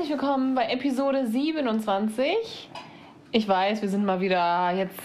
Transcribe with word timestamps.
herzlich 0.00 0.18
willkommen 0.18 0.54
bei 0.54 0.64
Episode 0.68 1.26
27. 1.26 2.70
Ich 3.32 3.46
weiß, 3.46 3.82
wir 3.82 3.88
sind 3.90 4.06
mal 4.06 4.22
wieder 4.22 4.70
jetzt 4.70 4.98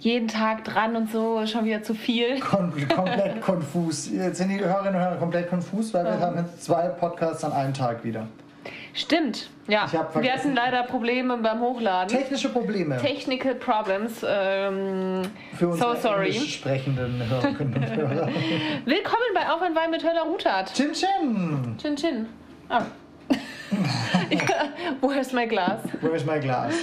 jeden 0.00 0.26
Tag 0.26 0.64
dran 0.64 0.96
und 0.96 1.12
so, 1.12 1.46
schon 1.46 1.66
wieder 1.66 1.82
zu 1.82 1.92
viel. 1.92 2.40
Kom 2.40 2.72
komplett 2.88 3.42
konfus. 3.42 4.10
Jetzt 4.10 4.38
sind 4.38 4.48
die 4.48 4.58
Hörerinnen 4.58 4.94
und 4.94 5.00
Hörer 5.02 5.16
komplett 5.16 5.50
konfus, 5.50 5.92
weil 5.92 6.06
wir 6.06 6.18
haben 6.18 6.38
jetzt 6.38 6.64
zwei 6.64 6.88
Podcasts 6.88 7.44
an 7.44 7.52
einem 7.52 7.74
Tag 7.74 8.02
wieder. 8.04 8.26
Stimmt, 8.94 9.50
ja. 9.66 9.86
Wir 10.18 10.32
hatten 10.32 10.54
leider 10.54 10.84
Probleme 10.84 11.36
beim 11.36 11.60
Hochladen. 11.60 12.08
Technische 12.08 12.48
Probleme 12.48 12.96
Technical 12.96 13.54
Problems. 13.54 14.24
Ähm, 14.26 15.24
für 15.58 15.68
unsere 15.68 15.94
so 15.96 16.00
sorry. 16.08 16.32
sprechenden 16.32 17.22
Hörerinnen 17.28 17.74
und 17.74 17.96
Hörer. 17.96 18.28
Willkommen 18.86 19.28
bei 19.34 19.50
Auf 19.50 19.60
ein 19.60 19.74
Wein 19.74 19.90
mit 19.90 20.02
Höller 20.02 20.22
Rutat. 20.22 20.72
Chin 20.72 20.94
Chin! 20.94 21.76
Chin 21.76 21.96
Chin. 21.96 22.26
Ah. 22.70 22.86
ja, 24.30 24.68
woher 25.00 25.20
ist 25.20 25.32
mein 25.32 25.48
Glas? 25.48 25.80
Wo 26.00 26.08
ist 26.08 26.26
mein 26.26 26.40
Glas? 26.40 26.74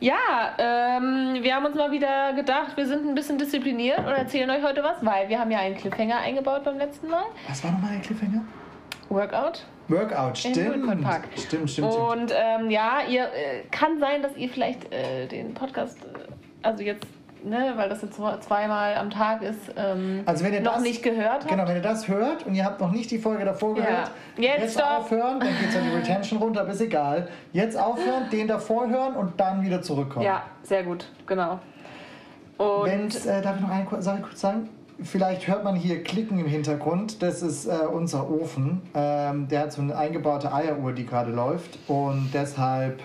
Ja, 0.00 0.54
ähm, 0.58 1.38
wir 1.40 1.54
haben 1.54 1.64
uns 1.64 1.74
mal 1.76 1.90
wieder 1.90 2.32
gedacht, 2.34 2.76
wir 2.76 2.86
sind 2.86 3.06
ein 3.06 3.14
bisschen 3.14 3.38
diszipliniert 3.38 3.98
und 3.98 4.08
erzählen 4.08 4.50
euch 4.50 4.62
heute 4.62 4.82
was, 4.82 4.96
weil 5.00 5.28
wir 5.28 5.38
haben 5.38 5.50
ja 5.50 5.58
einen 5.58 5.76
Cliffhanger 5.76 6.18
eingebaut 6.18 6.64
beim 6.64 6.78
letzten 6.78 7.08
Mal. 7.08 7.24
Was 7.48 7.64
war 7.64 7.72
nochmal 7.72 7.92
ein 7.92 8.02
Cliffhanger? 8.02 8.42
Workout. 9.08 9.64
Workout. 9.88 10.38
Stimmt, 10.38 10.56
stimmt, 11.38 11.70
stimmt. 11.70 11.94
Und 11.94 12.32
ähm, 12.34 12.70
ja, 12.70 13.02
ihr 13.08 13.24
äh, 13.24 13.62
kann 13.70 13.98
sein, 13.98 14.22
dass 14.22 14.36
ihr 14.36 14.48
vielleicht 14.48 14.92
äh, 14.92 15.26
den 15.26 15.54
Podcast, 15.54 15.98
äh, 16.04 16.32
also 16.62 16.82
jetzt, 16.82 17.06
ne, 17.44 17.72
weil 17.76 17.88
das 17.88 18.02
jetzt 18.02 18.16
zweimal 18.40 18.94
am 18.96 19.10
Tag 19.10 19.42
ist, 19.42 19.72
ähm, 19.76 20.22
Also 20.26 20.44
wenn 20.44 20.52
ihr 20.54 20.60
noch 20.60 20.74
das- 20.74 20.82
nicht 20.82 21.02
gehört 21.02 21.30
habt. 21.42 21.48
Genau, 21.48 21.66
wenn 21.68 21.76
ihr 21.76 21.82
das 21.82 22.08
hört 22.08 22.46
und 22.46 22.54
ihr 22.54 22.64
habt 22.64 22.80
noch 22.80 22.90
nicht 22.90 23.10
die 23.10 23.18
Folge 23.18 23.44
davor 23.44 23.76
Ja. 23.76 23.84
gehört, 23.84 24.10
Jetzt 24.36 24.74
stopp. 24.74 25.00
aufhören, 25.00 25.40
dann 25.40 25.48
geht 25.60 25.68
es 25.70 25.76
an 25.76 25.82
die 25.84 25.96
Retention 25.96 26.40
runter, 26.42 26.62
aber 26.62 26.70
ist 26.70 26.80
egal. 26.80 27.28
Jetzt 27.52 27.76
aufhören, 27.78 28.28
den 28.32 28.48
davor 28.48 28.88
hören 28.88 29.14
und 29.14 29.38
dann 29.38 29.62
wieder 29.62 29.80
zurückkommen. 29.82 30.24
Ja, 30.26 30.42
sehr 30.62 30.82
gut, 30.82 31.06
genau. 31.26 31.58
Und 32.56 32.84
Wenn's, 32.86 33.26
äh, 33.26 33.42
darf 33.42 33.56
ich 33.56 33.62
noch 33.62 33.70
eine 33.70 34.02
Sache 34.02 34.20
kurz 34.22 34.40
sagen? 34.40 34.68
Vielleicht 35.02 35.48
hört 35.48 35.64
man 35.64 35.74
hier 35.74 36.04
Klicken 36.04 36.38
im 36.38 36.46
Hintergrund. 36.46 37.20
Das 37.20 37.42
ist 37.42 37.66
äh, 37.66 37.70
unser 37.92 38.30
Ofen. 38.30 38.80
Ähm, 38.94 39.48
der 39.48 39.62
hat 39.62 39.72
so 39.72 39.82
eine 39.82 39.98
eingebaute 39.98 40.52
Eieruhr, 40.54 40.92
die 40.92 41.04
gerade 41.04 41.32
läuft. 41.32 41.78
Und 41.88 42.30
deshalb 42.32 43.00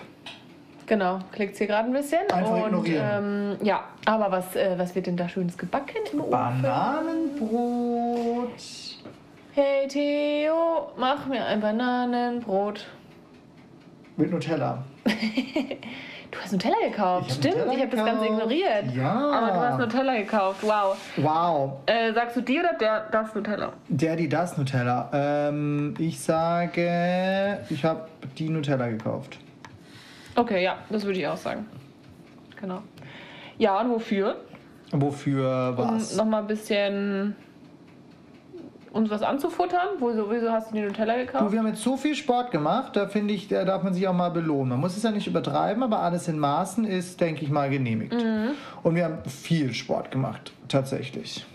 genau, 0.90 1.20
klickt 1.32 1.56
hier 1.56 1.68
gerade 1.68 1.88
ein 1.88 1.94
bisschen. 1.94 2.30
Einfach 2.30 2.50
und, 2.50 2.66
ignorieren. 2.66 3.06
Ähm, 3.10 3.56
ja, 3.62 3.84
aber 4.04 4.30
was, 4.30 4.54
äh, 4.56 4.74
was 4.76 4.94
wird 4.94 5.06
denn 5.06 5.16
da 5.16 5.26
schönes 5.28 5.56
gebacken 5.56 5.96
im 6.12 6.20
Ofen? 6.20 6.30
Bananenbrot. 6.30 8.50
Hey 9.54 9.88
Theo, 9.88 10.90
mach 10.98 11.24
mir 11.26 11.46
ein 11.46 11.60
Bananenbrot. 11.60 12.86
Mit 14.18 14.30
Nutella. 14.30 14.84
Du 16.32 16.38
hast 16.38 16.52
Nutella 16.52 16.76
gekauft. 16.88 17.28
Ich 17.28 17.34
Stimmt, 17.34 17.56
Nutella 17.56 17.74
ich 17.74 17.80
habe 17.80 17.96
das 17.96 18.06
Ganze 18.06 18.26
ignoriert. 18.26 18.84
Ja. 18.94 19.32
Aber 19.32 19.50
du 19.50 19.58
hast 19.58 19.80
Nutella 19.80 20.16
gekauft. 20.16 20.62
Wow. 20.62 20.96
Wow. 21.16 21.72
Äh, 21.86 22.12
sagst 22.12 22.36
du 22.36 22.40
dir 22.40 22.60
oder 22.60 22.74
der, 22.74 23.08
das 23.10 23.34
Nutella? 23.34 23.72
Der, 23.88 24.14
die, 24.14 24.28
das 24.28 24.56
Nutella. 24.56 25.10
Ähm, 25.12 25.94
ich 25.98 26.20
sage, 26.20 27.58
ich 27.68 27.84
habe 27.84 28.06
die 28.38 28.48
Nutella 28.48 28.86
gekauft. 28.86 29.40
Okay, 30.36 30.62
ja, 30.62 30.78
das 30.90 31.04
würde 31.04 31.18
ich 31.18 31.26
auch 31.26 31.36
sagen. 31.36 31.66
Genau. 32.60 32.82
Ja, 33.58 33.80
und 33.80 33.90
wofür? 33.90 34.36
Wofür 34.92 35.74
Um 35.76 35.96
was? 35.96 36.16
nochmal 36.16 36.42
ein 36.42 36.46
bisschen 36.46 37.34
uns 38.92 39.08
was 39.08 39.22
anzufuttern. 39.22 39.88
Wieso, 40.00 40.30
wieso 40.30 40.50
hast 40.50 40.70
du 40.70 40.74
die 40.74 40.82
Nutella 40.82 41.14
Du, 41.14 41.20
gekauft? 41.26 41.52
wir 41.52 41.58
haben 41.60 41.68
jetzt 41.68 41.82
so 41.82 41.96
viel 41.96 42.14
Sport 42.16 42.50
gemacht, 42.50 42.96
da 42.96 43.06
finde 43.06 43.34
ich, 43.34 43.46
da 43.48 43.64
darf 43.64 43.82
man 43.84 43.94
sich 43.94 44.06
auch 44.08 44.14
mal 44.14 44.30
belohnen. 44.30 44.70
Man 44.70 44.80
muss 44.80 44.96
es 44.96 45.02
ja 45.04 45.10
nicht 45.12 45.26
übertreiben, 45.28 45.82
aber 45.82 46.00
alles 46.00 46.26
in 46.26 46.38
Maßen 46.38 46.84
ist, 46.84 47.20
denke 47.20 47.44
ich 47.44 47.50
mal, 47.50 47.70
genehmigt. 47.70 48.14
Mhm. 48.14 48.50
Und 48.82 48.94
wir 48.96 49.04
haben 49.04 49.18
viel 49.28 49.72
Sport 49.74 50.10
gemacht, 50.10 50.52
tatsächlich. 50.66 51.46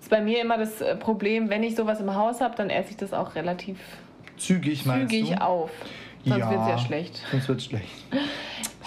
ist 0.00 0.10
bei 0.10 0.20
mir 0.20 0.40
immer 0.42 0.58
das 0.58 0.80
äh, 0.80 0.96
Problem, 0.96 1.48
wenn 1.48 1.62
ich 1.62 1.76
sowas 1.76 2.00
im 2.00 2.12
Haus 2.14 2.40
habe, 2.40 2.56
dann 2.56 2.70
esse 2.70 2.90
ich 2.90 2.96
das 2.96 3.12
auch 3.12 3.34
relativ 3.36 3.78
Zügig 4.36 4.82
zügig 4.84 5.30
du? 5.30 5.40
auf. 5.40 5.70
Sonst 6.24 6.38
Ja. 6.38 6.50
wird 6.50 6.60
es 6.62 6.68
ja 6.68 6.78
schlecht. 6.78 7.22
Sonst 7.30 7.48
wird 7.48 7.62
schlecht. 7.62 7.88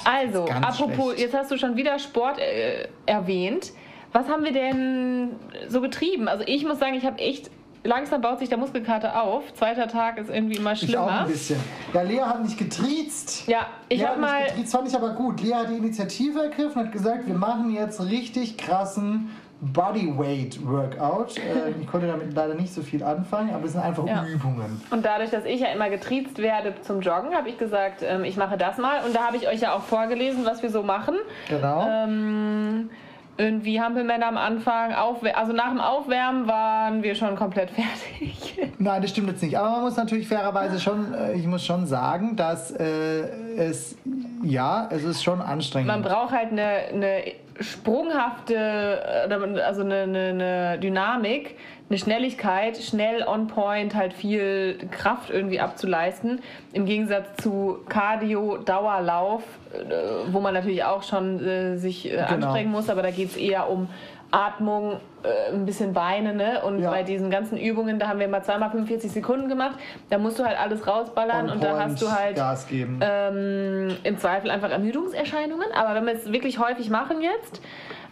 Also, 0.06 0.44
apropos, 0.46 1.06
schlecht. 1.14 1.20
jetzt 1.20 1.34
hast 1.34 1.50
du 1.52 1.58
schon 1.58 1.78
wieder 1.78 1.98
Sport 1.98 2.38
äh, 2.38 2.90
erwähnt. 3.06 3.72
Was 4.12 4.28
haben 4.28 4.44
wir 4.44 4.52
denn 4.52 5.30
so 5.70 5.80
getrieben? 5.80 6.28
Also 6.28 6.44
ich 6.46 6.66
muss 6.66 6.78
sagen, 6.80 6.96
ich 6.96 7.06
habe 7.06 7.20
echt, 7.20 7.50
langsam 7.86 8.20
baut 8.20 8.40
sich 8.40 8.50
der 8.50 8.58
Muskelkater 8.58 9.22
auf. 9.24 9.54
Zweiter 9.54 9.88
Tag 9.88 10.18
ist 10.18 10.30
irgendwie 10.30 10.58
immer 10.58 10.74
Ich 10.74 10.84
auch 10.98 11.06
schlimmer. 11.08 11.22
ein 11.22 11.28
bisschen. 11.28 11.58
Ja, 11.94 12.02
Lea 12.02 12.20
hat 12.20 12.44
mich 12.44 12.58
getriezt. 12.58 13.48
Ja, 13.48 13.68
ich 13.88 14.06
habe 14.06 14.20
mal, 14.20 14.46
getriezt, 14.48 14.74
fand 14.74 14.90
ich 14.90 14.96
aber 14.96 15.12
gut. 15.12 15.42
Lea 15.42 15.54
hat 15.54 15.70
die 15.70 15.78
Initiative 15.78 16.44
ergriffen 16.44 16.82
und 16.82 16.86
hat 16.88 16.92
gesagt, 16.92 17.26
wir 17.26 17.36
machen 17.36 17.74
jetzt 17.74 18.02
richtig 18.02 18.58
krassen 18.58 19.30
Bodyweight 19.72 20.60
Workout. 20.66 21.38
Äh, 21.38 21.72
ich 21.82 21.88
konnte 21.88 22.08
damit 22.08 22.34
leider 22.34 22.56
nicht 22.56 22.74
so 22.74 22.82
viel 22.82 23.04
anfangen, 23.04 23.54
aber 23.54 23.66
es 23.66 23.72
sind 23.74 23.82
einfach 23.82 24.06
Ja. 24.06 24.26
Übungen. 24.26 24.82
und 24.92 25.06
dadurch, 25.06 25.30
dass 25.30 25.46
ich 25.46 25.62
ja 25.62 25.68
immer 25.68 25.90
getriezt 25.90 26.38
werde 26.40 26.74
zum 26.82 27.02
Joggen, 27.02 27.34
habe 27.36 27.50
ich 27.50 27.58
gesagt, 27.58 28.04
ähm, 28.04 28.24
ich 28.24 28.38
mache 28.38 28.58
das 28.58 28.78
mal. 28.78 29.04
Und 29.06 29.16
da 29.16 29.22
habe 29.28 29.38
ich 29.38 29.48
euch 29.48 29.62
ja 29.62 29.74
auch 29.74 29.82
vorgelesen, 29.84 30.46
was 30.46 30.62
wir 30.62 30.70
so 30.70 30.84
machen. 30.84 31.16
Genau. 31.50 31.88
Ähm, 31.88 32.90
irgendwie 33.36 33.82
Hampelmänner 33.82 34.28
am 34.28 34.38
Anfang, 34.38 34.94
also 34.94 35.54
nach 35.54 35.70
dem 35.70 35.80
Aufwärmen 35.82 36.48
waren 36.48 37.02
wir 37.02 37.16
schon 37.16 37.36
komplett 37.36 37.72
fertig. 37.72 38.60
Nein, 38.78 39.02
das 39.02 39.10
stimmt 39.12 39.30
jetzt 39.30 39.42
nicht. 39.42 39.58
Aber 39.58 39.72
man 39.72 39.82
muss 39.82 39.96
natürlich 39.98 40.28
fairerweise 40.28 40.80
schon, 40.80 41.14
äh, 41.14 41.34
ich 41.34 41.48
muss 41.48 41.66
schon 41.66 41.88
sagen, 41.88 42.36
dass 42.36 42.70
äh, 42.72 43.24
es, 43.58 43.98
ja, 44.44 44.88
es 44.92 45.04
ist 45.04 45.24
schon 45.24 45.42
anstrengend. 45.42 45.88
Man 45.88 46.04
braucht 46.04 46.32
halt 46.32 46.52
eine, 46.52 46.64
eine 46.94 47.24
sprunghafte, 47.60 48.56
äh, 48.56 49.62
also 49.62 49.82
eine, 49.82 50.02
eine, 50.04 50.20
eine 50.30 50.80
Dynamik, 50.80 51.58
eine 51.90 52.00
Schnelligkeit, 52.00 52.78
schnell 52.78 53.24
on 53.24 53.48
point, 53.48 53.94
halt 53.94 54.14
viel 54.14 54.78
Kraft 54.92 55.30
irgendwie 55.30 55.60
abzuleisten. 55.60 56.42
Im 56.72 56.86
Gegensatz 56.86 57.44
zu 57.44 57.80
Cardio, 57.90 58.58
Dauerlauf, 58.58 59.44
äh, 59.74 59.94
wo 60.32 60.40
man 60.40 60.54
natürlich 60.54 60.84
auch 60.84 61.04
schon 61.04 61.46
äh, 61.46 61.78
sich 61.78 62.06
äh, 62.08 62.14
Genau. 62.16 62.48
anstrengen 62.48 62.72
muss, 62.72 62.90
aber 62.90 63.02
da 63.04 63.12
geht 63.12 63.30
es 63.30 63.38
eher 63.38 63.70
um 63.70 63.90
Atmung, 64.34 65.00
äh, 65.24 65.54
ein 65.54 65.66
bisschen 65.66 65.94
Beine, 65.94 66.34
ne? 66.34 66.62
Und 66.66 66.80
Ja. 66.80 66.90
bei 66.90 67.04
diesen 67.04 67.30
ganzen 67.30 67.58
Übungen, 67.58 68.00
da 68.00 68.08
haben 68.08 68.20
wir 68.20 68.28
mal 68.28 68.44
zweimal 68.44 68.72
45 68.72 69.12
Sekunden 69.12 69.48
gemacht, 69.48 69.78
da 70.10 70.18
musst 70.18 70.40
du 70.40 70.44
halt 70.44 70.60
alles 70.60 70.86
rausballern 70.88 71.46
On 71.46 71.50
und 71.52 71.64
da 71.64 71.78
hast 71.80 72.02
du 72.02 72.12
halt 72.12 72.36
Gas 72.36 72.68
geben. 72.68 73.00
ähm, 73.02 73.96
im 74.04 74.18
Zweifel 74.18 74.50
einfach 74.50 74.72
Ermüdungserscheinungen. 74.72 75.72
Aber 75.74 75.94
wenn 75.96 76.06
wir 76.06 76.14
es 76.14 76.32
wirklich 76.32 76.58
häufig 76.60 76.90
machen 76.90 77.22
jetzt, 77.22 77.62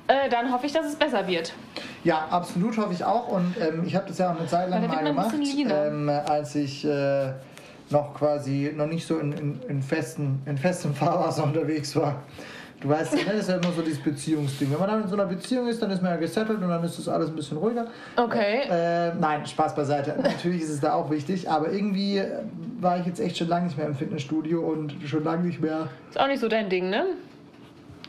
äh, 0.08 0.30
dann 0.30 0.54
hoffe 0.54 0.68
ich, 0.68 0.74
dass 0.74 0.86
es 0.86 0.96
besser 0.96 1.28
wird. 1.28 1.54
Ja, 2.04 2.28
absolut 2.30 2.78
hoffe 2.78 2.94
ich 2.94 3.04
auch. 3.04 3.28
Und 3.28 3.56
ähm, 3.60 3.84
ich 3.86 3.96
habe 3.96 4.08
das 4.08 4.18
ja 4.20 4.32
auch 4.32 4.38
eine 4.38 4.48
Zeit 4.48 4.70
lang 4.70 4.86
mal 4.88 5.04
gemacht, 5.04 5.34
ähm, 5.70 6.10
als 6.28 6.56
ich 6.56 6.86
äh, 6.86 7.32
noch 7.90 8.14
quasi 8.14 8.72
noch 8.76 8.88
nicht 8.88 9.06
so 9.08 9.18
in, 9.20 9.32
in, 9.34 9.60
in, 9.68 9.82
festen, 9.82 10.42
in 10.46 10.58
festem 10.58 10.94
Fahrwasser 10.96 11.44
unterwegs 11.44 11.96
war. 11.96 12.18
Du 12.82 12.90
weißt, 12.90 13.14
ja, 13.14 13.20
ne, 13.20 13.26
das 13.34 13.42
ist 13.42 13.50
ja 13.50 13.56
immer 13.58 13.72
so 13.72 13.82
dieses 13.84 14.00
Beziehungsding. 14.00 14.72
Wenn 14.72 14.80
man 14.80 14.90
dann 14.90 15.04
in 15.04 15.08
so 15.08 15.16
einer 15.16 15.28
Beziehung 15.28 15.68
ist, 15.68 15.82
dann 15.82 15.92
ist 15.92 16.02
man 16.02 16.12
ja 16.12 16.18
gesettelt 16.18 16.62
und 16.62 16.68
dann 16.68 16.84
ist 16.84 16.98
das 16.98 17.08
alles 17.08 17.30
ein 17.30 17.36
bisschen 17.36 17.58
ruhiger. 17.58 17.86
Okay. 18.16 18.62
Äh, 18.70 19.14
nein, 19.20 19.46
Spaß 19.46 19.76
beiseite. 19.76 20.16
Natürlich 20.22 20.64
ist 20.64 20.72
es 20.72 20.80
da 20.80 20.94
auch 20.96 21.12
wichtig, 21.12 21.48
aber 21.48 21.72
irgendwie 21.72 22.18
äh, 22.18 22.40
war 22.80 23.00
ich 23.00 23.06
jetzt 23.06 23.20
echt 23.20 23.38
schon 23.38 23.48
lange 23.50 23.66
nicht 23.66 23.78
mehr 23.78 23.86
im 23.86 23.94
Fitnessstudio 23.94 24.62
und 24.62 24.96
schon 25.06 25.24
lange 25.24 25.46
nicht 25.46 25.62
mehr. 25.62 25.90
Ist 26.10 26.20
auch 26.20 26.28
nicht 26.28 26.40
so 26.40 26.48
dein 26.48 26.70
Ding, 26.70 26.90
ne? 26.90 27.06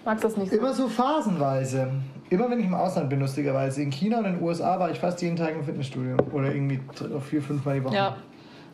Magst 0.06 0.24
du 0.24 0.28
das 0.28 0.38
nicht 0.38 0.50
so? 0.50 0.56
Immer 0.56 0.72
so 0.72 0.88
phasenweise. 0.88 1.88
Immer 2.30 2.50
wenn 2.50 2.58
ich 2.58 2.66
im 2.66 2.74
Ausland 2.74 3.10
bin, 3.10 3.20
lustigerweise. 3.20 3.82
In 3.82 3.90
China 3.90 4.20
und 4.20 4.24
in 4.24 4.34
den 4.36 4.42
USA 4.42 4.80
war 4.80 4.90
ich 4.90 4.98
fast 4.98 5.20
jeden 5.20 5.36
Tag 5.36 5.54
im 5.54 5.64
Fitnessstudio. 5.64 6.16
Oder 6.32 6.54
irgendwie 6.54 6.80
vier, 7.28 7.42
fünf 7.42 7.62
Mal 7.66 7.74
die 7.74 7.84
Woche. 7.84 7.94
Ja. 7.94 8.16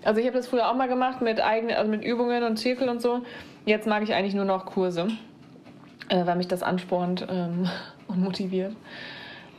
Also 0.05 0.21
ich 0.21 0.27
habe 0.27 0.37
das 0.37 0.47
früher 0.47 0.71
auch 0.71 0.77
mal 0.77 0.87
gemacht 0.87 1.23
mit 1.23 1.41
eigenen, 1.41 1.77
also 1.77 1.91
mit 1.91 2.05
Übungen 2.05 2.45
und 2.45 2.57
Zirkel 2.57 2.89
und 2.89 3.03
so. 3.03 3.23
Jetzt 3.67 3.89
mag 3.89 4.05
ich 4.05 4.15
eigentlich 4.15 4.35
nur 4.35 4.45
noch 4.45 4.65
Kurse, 4.65 5.09
äh, 6.09 6.27
weil 6.27 6.37
mich 6.37 6.49
das 6.49 6.63
anspornt 6.63 7.27
ähm, 7.31 7.69
und 8.09 8.21
motiviert. 8.23 8.75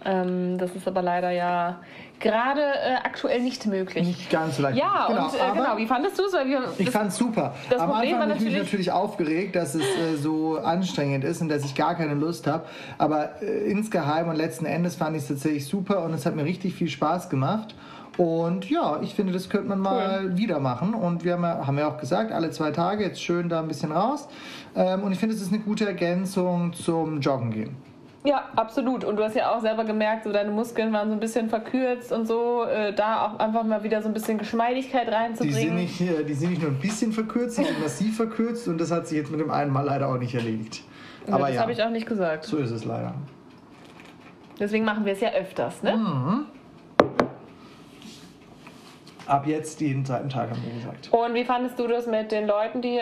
Ähm, 0.06 0.58
das 0.58 0.74
ist 0.78 0.88
aber 0.88 1.02
leider 1.02 1.30
ja 1.30 1.80
gerade 2.22 2.62
äh, 2.62 2.96
aktuell 3.04 3.42
nicht 3.42 3.66
möglich. 3.66 4.08
Nicht 4.08 4.30
ganz 4.30 4.56
so 4.56 4.64
leicht. 4.64 4.78
Ja, 4.78 5.08
und 5.08 5.16
äh, 5.36 5.42
aber 5.42 5.54
genau, 5.62 5.78
wie 5.78 5.88
fandest 5.88 6.18
du 6.18 6.24
es? 6.24 6.34
Ich 6.78 6.86
das- 6.86 6.94
fand's 6.96 7.18
super. 7.18 7.54
das 7.70 7.82
Am 7.82 7.90
Problem 7.90 8.14
Anfang 8.16 8.20
war 8.20 8.22
habe 8.30 8.38
ich 8.38 8.44
mich 8.46 8.54
natürlich- 8.54 8.64
natürlich 8.66 8.92
aufgeregt, 8.94 9.56
dass 9.58 9.76
es 9.76 9.82
äh, 9.84 10.16
so 10.16 10.58
anstrengend 10.58 11.26
ist 11.26 11.42
und 11.42 11.50
dass 11.50 11.66
ich 11.66 11.76
gar 11.76 11.96
keine 11.96 12.14
Lust 12.14 12.48
habe. 12.48 12.64
Aber 12.98 13.42
äh, 13.42 13.70
insgeheim 13.70 14.30
und 14.30 14.38
letzten 14.38 14.66
Endes 14.66 14.96
fand 14.96 15.18
ich 15.18 15.24
es 15.24 15.28
tatsächlich 15.28 15.66
super 15.68 16.04
und 16.06 16.14
es 16.14 16.26
hat 16.26 16.34
mir 16.36 16.46
richtig 16.46 16.76
viel 16.76 16.88
Spaß 16.90 17.30
gemacht. 17.30 17.76
Und 18.20 18.70
ja, 18.70 19.00
ich 19.02 19.16
finde, 19.16 19.32
das 19.32 19.48
könnte 19.48 19.70
man 19.70 19.80
mal 19.80 20.36
wieder 20.36 20.60
machen. 20.60 20.94
Und 20.94 21.24
wir 21.24 21.34
haben 21.36 21.44
ja, 21.44 21.66
haben 21.66 21.78
ja 21.78 21.88
auch 21.88 21.98
gesagt, 21.98 22.34
alle 22.34 22.52
zwei 22.52 22.72
Tage 22.72 23.06
jetzt 23.06 23.24
schön 23.24 23.48
da 23.48 23.62
ein 23.62 23.70
bisschen 23.70 23.94
raus. 23.94 24.28
Ähm, 24.76 25.04
und 25.04 25.14
ich 25.14 25.20
finde, 25.20 25.36
es 25.36 25.42
ist 25.42 25.54
eine 25.54 25.62
gute 25.62 25.88
Ergänzung 25.88 26.74
zum 26.74 27.22
Joggen 27.22 27.50
gehen. 27.50 27.78
Ja, 28.26 28.44
absolut. 28.58 29.06
Und 29.06 29.16
du 29.16 29.24
hast 29.24 29.38
ja 29.38 29.56
auch 29.56 29.62
selber 29.62 29.86
gemerkt, 29.86 30.26
so 30.26 30.34
deine 30.34 30.52
Muskeln 30.52 30.92
waren 30.92 31.08
so 31.08 31.14
ein 31.14 31.22
bisschen 31.22 31.48
verkürzt 31.48 32.12
und 32.12 32.28
so. 32.28 32.66
Äh, 32.66 32.94
da 32.94 33.26
auch 33.26 33.40
einfach 33.40 33.64
mal 33.64 33.84
wieder 33.84 34.02
so 34.02 34.10
ein 34.10 34.14
bisschen 34.14 34.38
Geschmeidigkeit 34.38 35.08
Die 35.08 35.12
reinzubringen. 35.14 35.58
sind, 35.62 35.76
nicht, 35.76 36.02
äh, 36.02 36.26
die 36.26 36.34
sind 36.34 36.50
nicht 36.50 36.62
nur 36.62 36.72
ein 36.72 36.80
bisschen 36.80 37.14
verkürzt, 37.14 37.58
die 37.58 37.64
sind 37.64 37.80
massiv 37.82 38.18
verkürzt 38.18 38.68
und 38.68 38.82
das 38.82 38.92
hat 38.92 39.08
sich 39.08 39.18
jetzt 39.18 39.32
mit 39.32 39.40
dem 39.40 39.50
einen 39.50 39.72
Mal 39.72 39.86
leider 39.86 40.10
auch 40.10 40.18
nicht 40.18 40.36
erledigt. 40.36 40.84
Ja, 41.26 41.36
Aber 41.36 41.46
das 41.46 41.56
ja, 41.56 41.62
habe 41.62 41.72
ich 41.72 41.82
auch 41.82 41.90
nicht 41.90 42.06
gesagt. 42.06 42.44
so 42.44 42.58
ist 42.58 42.72
es 42.72 42.84
leider. 42.84 43.14
Deswegen 44.60 44.84
machen 44.84 45.06
wir 45.06 45.14
es 45.14 45.22
ja 45.22 45.30
öfters, 45.30 45.82
ne? 45.84 45.96
Mhm. 45.96 46.46
Ab 49.30 49.46
jetzt 49.46 49.80
jeden 49.80 50.04
zweiten 50.06 50.30
Tag, 50.30 50.50
haben 50.50 50.62
wir 50.66 50.74
gesagt. 50.74 51.14
Und 51.14 51.34
wie 51.36 51.46
fandest 51.46 51.78
du 51.78 51.88
das 51.88 52.08
mit 52.08 52.32
den 52.32 52.48
Leuten, 52.48 52.82
die 52.82 53.00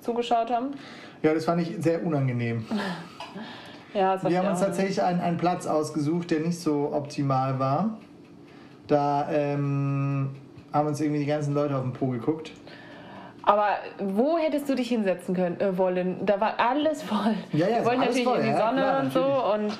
zugeschaut 0.00 0.50
haben? 0.50 0.72
Ja, 1.22 1.32
das 1.32 1.46
fand 1.46 1.62
ich 1.62 1.76
sehr 1.78 2.04
unangenehm. 2.04 2.66
Ja, 3.92 4.22
Wir 4.22 4.38
haben 4.38 4.50
uns 4.50 4.60
tatsächlich 4.60 5.02
einen, 5.02 5.20
einen 5.20 5.36
Platz 5.36 5.66
ausgesucht, 5.66 6.30
der 6.30 6.38
nicht 6.38 6.60
so 6.60 6.92
optimal 6.92 7.58
war. 7.58 7.98
Da 8.86 9.28
ähm, 9.32 10.30
haben 10.72 10.86
uns 10.86 11.00
irgendwie 11.00 11.18
die 11.18 11.26
ganzen 11.26 11.54
Leute 11.54 11.74
auf 11.74 11.82
den 11.82 11.92
Po 11.92 12.06
geguckt. 12.06 12.52
Aber 13.42 13.66
wo 13.98 14.38
hättest 14.38 14.68
du 14.68 14.76
dich 14.76 14.88
hinsetzen 14.88 15.34
können, 15.34 15.60
äh, 15.60 15.76
wollen? 15.76 16.24
Da 16.24 16.40
war 16.40 16.60
alles 16.60 17.02
voll. 17.02 17.34
Ja, 17.52 17.66
ja, 17.66 17.78
wir 17.78 17.86
wollten 17.86 18.00
natürlich 18.00 18.24
voll, 18.24 18.38
in 18.38 18.44
die 18.44 18.50
ja, 18.50 18.58
Sonne 18.58 18.80
klar, 18.80 19.02
und 19.02 19.12
so 19.12 19.54
und 19.54 19.78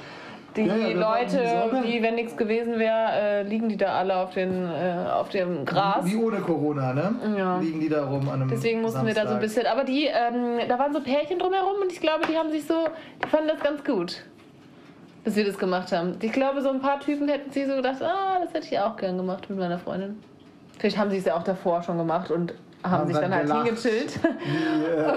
die 0.56 0.62
Ja, 0.66 0.76
ja, 0.76 0.88
die 0.88 0.94
Leute, 0.94 1.46
Sonne. 1.70 1.84
wie 1.86 2.02
wenn 2.02 2.14
nichts 2.16 2.36
gewesen 2.36 2.78
wäre, 2.78 3.10
äh, 3.12 3.42
liegen 3.42 3.68
die 3.68 3.76
da 3.76 3.94
alle 3.98 4.16
auf, 4.16 4.32
den, 4.34 4.64
äh, 4.66 5.06
auf 5.12 5.28
dem 5.28 5.64
Gras. 5.64 6.04
Wie 6.04 6.16
ohne 6.16 6.38
Corona, 6.40 6.92
ne? 6.92 7.14
Ja. 7.38 7.58
Liegen 7.58 7.80
die 7.80 7.88
da 7.88 8.04
rum 8.06 8.28
an 8.28 8.40
einem 8.42 8.48
Deswegen 8.50 8.80
mussten 8.82 9.06
wir 9.06 9.14
da 9.14 9.22
so 9.22 9.34
ein 9.34 9.40
Samstag. 9.40 9.40
bisschen. 9.40 9.66
Aber 9.66 9.84
die, 9.84 10.06
ähm, 10.06 10.68
da 10.68 10.78
waren 10.78 10.92
so 10.92 11.00
Pärchen 11.00 11.38
drumherum 11.38 11.76
und 11.82 11.92
ich 11.92 12.00
glaube, 12.00 12.26
die 12.26 12.36
haben 12.36 12.50
sich 12.50 12.64
so, 12.66 12.74
die 13.24 13.28
fanden 13.28 13.48
das 13.48 13.60
ganz 13.60 13.84
gut, 13.84 14.24
dass 15.24 15.36
wir 15.36 15.44
das 15.44 15.58
gemacht 15.58 15.92
haben. 15.92 16.16
Ich 16.20 16.32
glaube, 16.32 16.62
so 16.62 16.70
ein 16.70 16.80
paar 16.80 17.00
Typen 17.00 17.28
hätten 17.28 17.50
sich 17.50 17.66
so 17.66 17.76
gedacht, 17.76 18.02
ah, 18.02 18.38
das 18.42 18.52
hätte 18.54 18.66
ich 18.70 18.78
auch 18.78 18.96
gern 18.96 19.16
gemacht 19.16 19.48
mit 19.50 19.58
meiner 19.58 19.78
Freundin. 19.78 20.18
Vielleicht 20.78 20.96
haben 20.98 21.10
sie 21.10 21.18
es 21.18 21.24
ja 21.26 21.36
auch 21.36 21.42
davor 21.42 21.82
schon 21.82 21.98
gemacht 21.98 22.30
und 22.30 22.54
haben, 22.82 23.06
sich 23.08 23.18
dann 23.18 23.34
halt 23.34 23.46
gelacht. 23.46 23.66
hingechillt, 23.66 24.18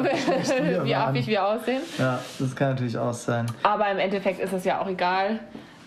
Wie, 0.01 0.54
äh, 0.54 0.83
wie 0.86 0.95
affig 0.95 1.27
wir 1.27 1.45
aussehen. 1.45 1.81
Ja, 1.98 2.19
das 2.39 2.56
kann 2.56 2.69
natürlich 2.71 2.98
auch 2.98 3.13
sein. 3.13 3.45
Aber 3.63 3.89
im 3.89 3.98
Endeffekt 4.00 4.39
ist 4.39 4.54
es 4.54 4.65
ja 4.65 4.81
auch 4.81 4.88
egal. 4.88 5.39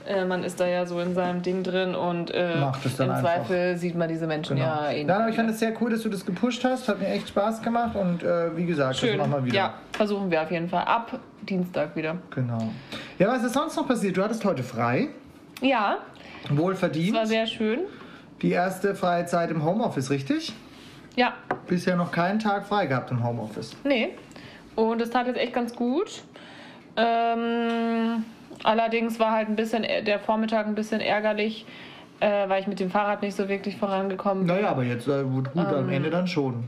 Äh, 0.09 0.25
man 0.25 0.45
ist 0.45 0.61
da 0.61 0.67
ja 0.69 0.87
so 0.87 1.01
in 1.01 1.15
seinem 1.15 1.43
Ding 1.43 1.65
drin 1.65 1.97
und 1.97 2.31
äh, 2.33 2.55
im 2.59 2.63
einfach. 2.65 3.21
Zweifel 3.21 3.77
sieht 3.77 3.97
man 3.97 4.09
diese 4.09 4.29
Menschen 4.29 4.55
Genau. 4.57 4.69
ja 4.69 4.91
eh 4.93 5.03
Nein, 5.03 5.21
aber 5.23 5.31
ich 5.31 5.35
fand 5.37 5.51
es 5.51 5.59
sehr 5.59 5.73
cool, 5.81 5.91
dass 5.91 6.03
du 6.03 6.09
das 6.09 6.25
gepusht 6.25 6.65
hast. 6.65 6.89
Hat 6.89 7.01
mir 7.01 7.09
echt 7.09 7.29
Spaß 7.29 7.61
gemacht 7.61 7.97
und 7.97 8.23
äh, 8.23 8.57
wie 8.57 8.67
gesagt, 8.67 8.97
Schön. 8.97 9.19
das 9.19 9.27
machen 9.27 9.41
wir 9.43 9.51
wieder. 9.51 9.57
Ja, 9.57 9.75
versuchen 9.93 10.31
wir 10.31 10.43
auf 10.43 10.51
jeden 10.53 10.69
Fall. 10.69 10.85
Ab 10.85 11.19
Dienstag 11.43 11.97
wieder. 11.97 12.17
Genau. 12.31 12.69
Ja, 13.19 13.27
was 13.29 13.43
ist 13.43 13.55
sonst 13.55 13.75
noch 13.77 13.89
passiert? 13.89 14.17
Du 14.17 14.23
hattest 14.23 14.45
heute 14.45 14.63
frei. 14.63 15.09
Ja, 15.61 15.99
Wohlverdient. 16.51 17.09
das 17.17 17.21
war 17.23 17.27
sehr 17.27 17.47
schön. 17.49 17.81
Die 18.43 18.53
erste 18.53 18.95
freie 18.95 19.27
Zeit 19.27 19.51
im 19.51 19.65
Homeoffice, 19.65 20.11
richtig? 20.11 20.53
Ja, 21.17 21.35
Bisher 21.67 21.97
noch 21.97 22.13
keinen 22.13 22.39
Tag 22.39 22.67
frei 22.67 22.87
gehabt 22.87 23.11
im 23.11 23.25
Homeoffice. 23.27 23.75
nee. 23.85 24.11
Und 24.77 25.01
es 25.01 25.09
tat 25.09 25.27
jetzt 25.27 25.39
echt 25.39 25.55
ganz 25.55 25.75
gut. 25.75 26.23
Ähm, 26.97 28.25
allerdings 28.63 29.19
war 29.19 29.33
halt 29.33 29.49
ein 29.49 29.57
bisschen 29.57 29.83
der 30.05 30.19
Vormittag 30.21 30.67
ein 30.67 30.75
bisschen 30.75 31.01
ärgerlich, 31.01 31.65
äh, 32.21 32.47
weil 32.49 32.61
ich 32.61 32.67
mit 32.67 32.79
dem 32.79 32.91
Fahrrad 32.91 33.23
nicht 33.23 33.35
so 33.35 33.49
wirklich 33.49 33.77
vorangekommen 33.79 34.47
bin. 34.47 34.55
Naja, 34.55 34.69
aber 34.69 34.83
jetzt 34.85 35.09
äh, 35.09 35.23
gut, 35.25 35.51
gut 35.53 35.67
am 35.67 35.89
Ähm. 35.89 35.95
Ende 35.95 36.11
dann 36.11 36.27
schon. 36.27 36.65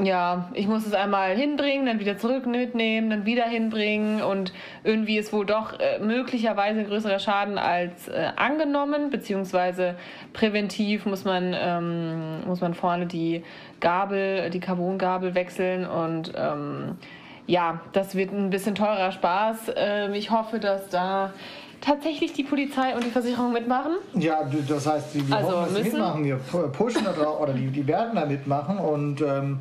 Ja, 0.00 0.48
ich 0.54 0.66
muss 0.68 0.86
es 0.86 0.94
einmal 0.94 1.36
hinbringen, 1.36 1.84
dann 1.84 2.00
wieder 2.00 2.16
zurück 2.16 2.46
mitnehmen, 2.46 3.10
dann 3.10 3.26
wieder 3.26 3.44
hinbringen 3.44 4.22
und 4.22 4.54
irgendwie 4.84 5.18
ist 5.18 5.34
wohl 5.34 5.44
doch 5.44 5.78
äh, 5.78 5.98
möglicherweise 5.98 6.84
größerer 6.84 7.18
Schaden 7.18 7.58
als 7.58 8.08
äh, 8.08 8.30
angenommen, 8.36 9.10
beziehungsweise 9.10 9.96
präventiv 10.32 11.04
muss 11.04 11.26
man, 11.26 11.54
ähm, 11.54 12.46
muss 12.46 12.62
man 12.62 12.72
vorne 12.72 13.06
die 13.06 13.44
Gabel, 13.80 14.48
die 14.48 14.60
Carbongabel 14.60 15.34
wechseln 15.34 15.84
und 15.84 16.32
ähm, 16.36 16.96
ja, 17.46 17.80
das 17.92 18.14
wird 18.14 18.32
ein 18.32 18.50
bisschen 18.50 18.74
teurer 18.74 19.12
Spaß. 19.12 19.72
Ähm, 19.76 20.14
ich 20.14 20.30
hoffe, 20.30 20.58
dass 20.58 20.88
da 20.88 21.32
tatsächlich 21.82 22.32
die 22.32 22.44
Polizei 22.44 22.94
und 22.94 23.04
die 23.04 23.10
Versicherung 23.10 23.52
mitmachen. 23.52 23.92
Ja, 24.14 24.40
das 24.68 24.86
heißt, 24.86 25.14
die, 25.14 25.28
wir 25.28 25.36
Also 25.36 25.48
hoffen, 25.50 25.62
dass 25.74 25.82
müssen- 25.84 25.92
mitmachen. 25.98 26.24
Wir 26.24 26.36
pu- 26.50 26.68
pushen 26.68 27.04
da 27.04 27.12
drauf, 27.12 27.40
oder 27.40 27.52
die, 27.52 27.66
die 27.66 27.86
werden 27.86 28.14
da 28.14 28.24
mitmachen. 28.24 28.78
Und 28.78 29.20
ähm, 29.20 29.58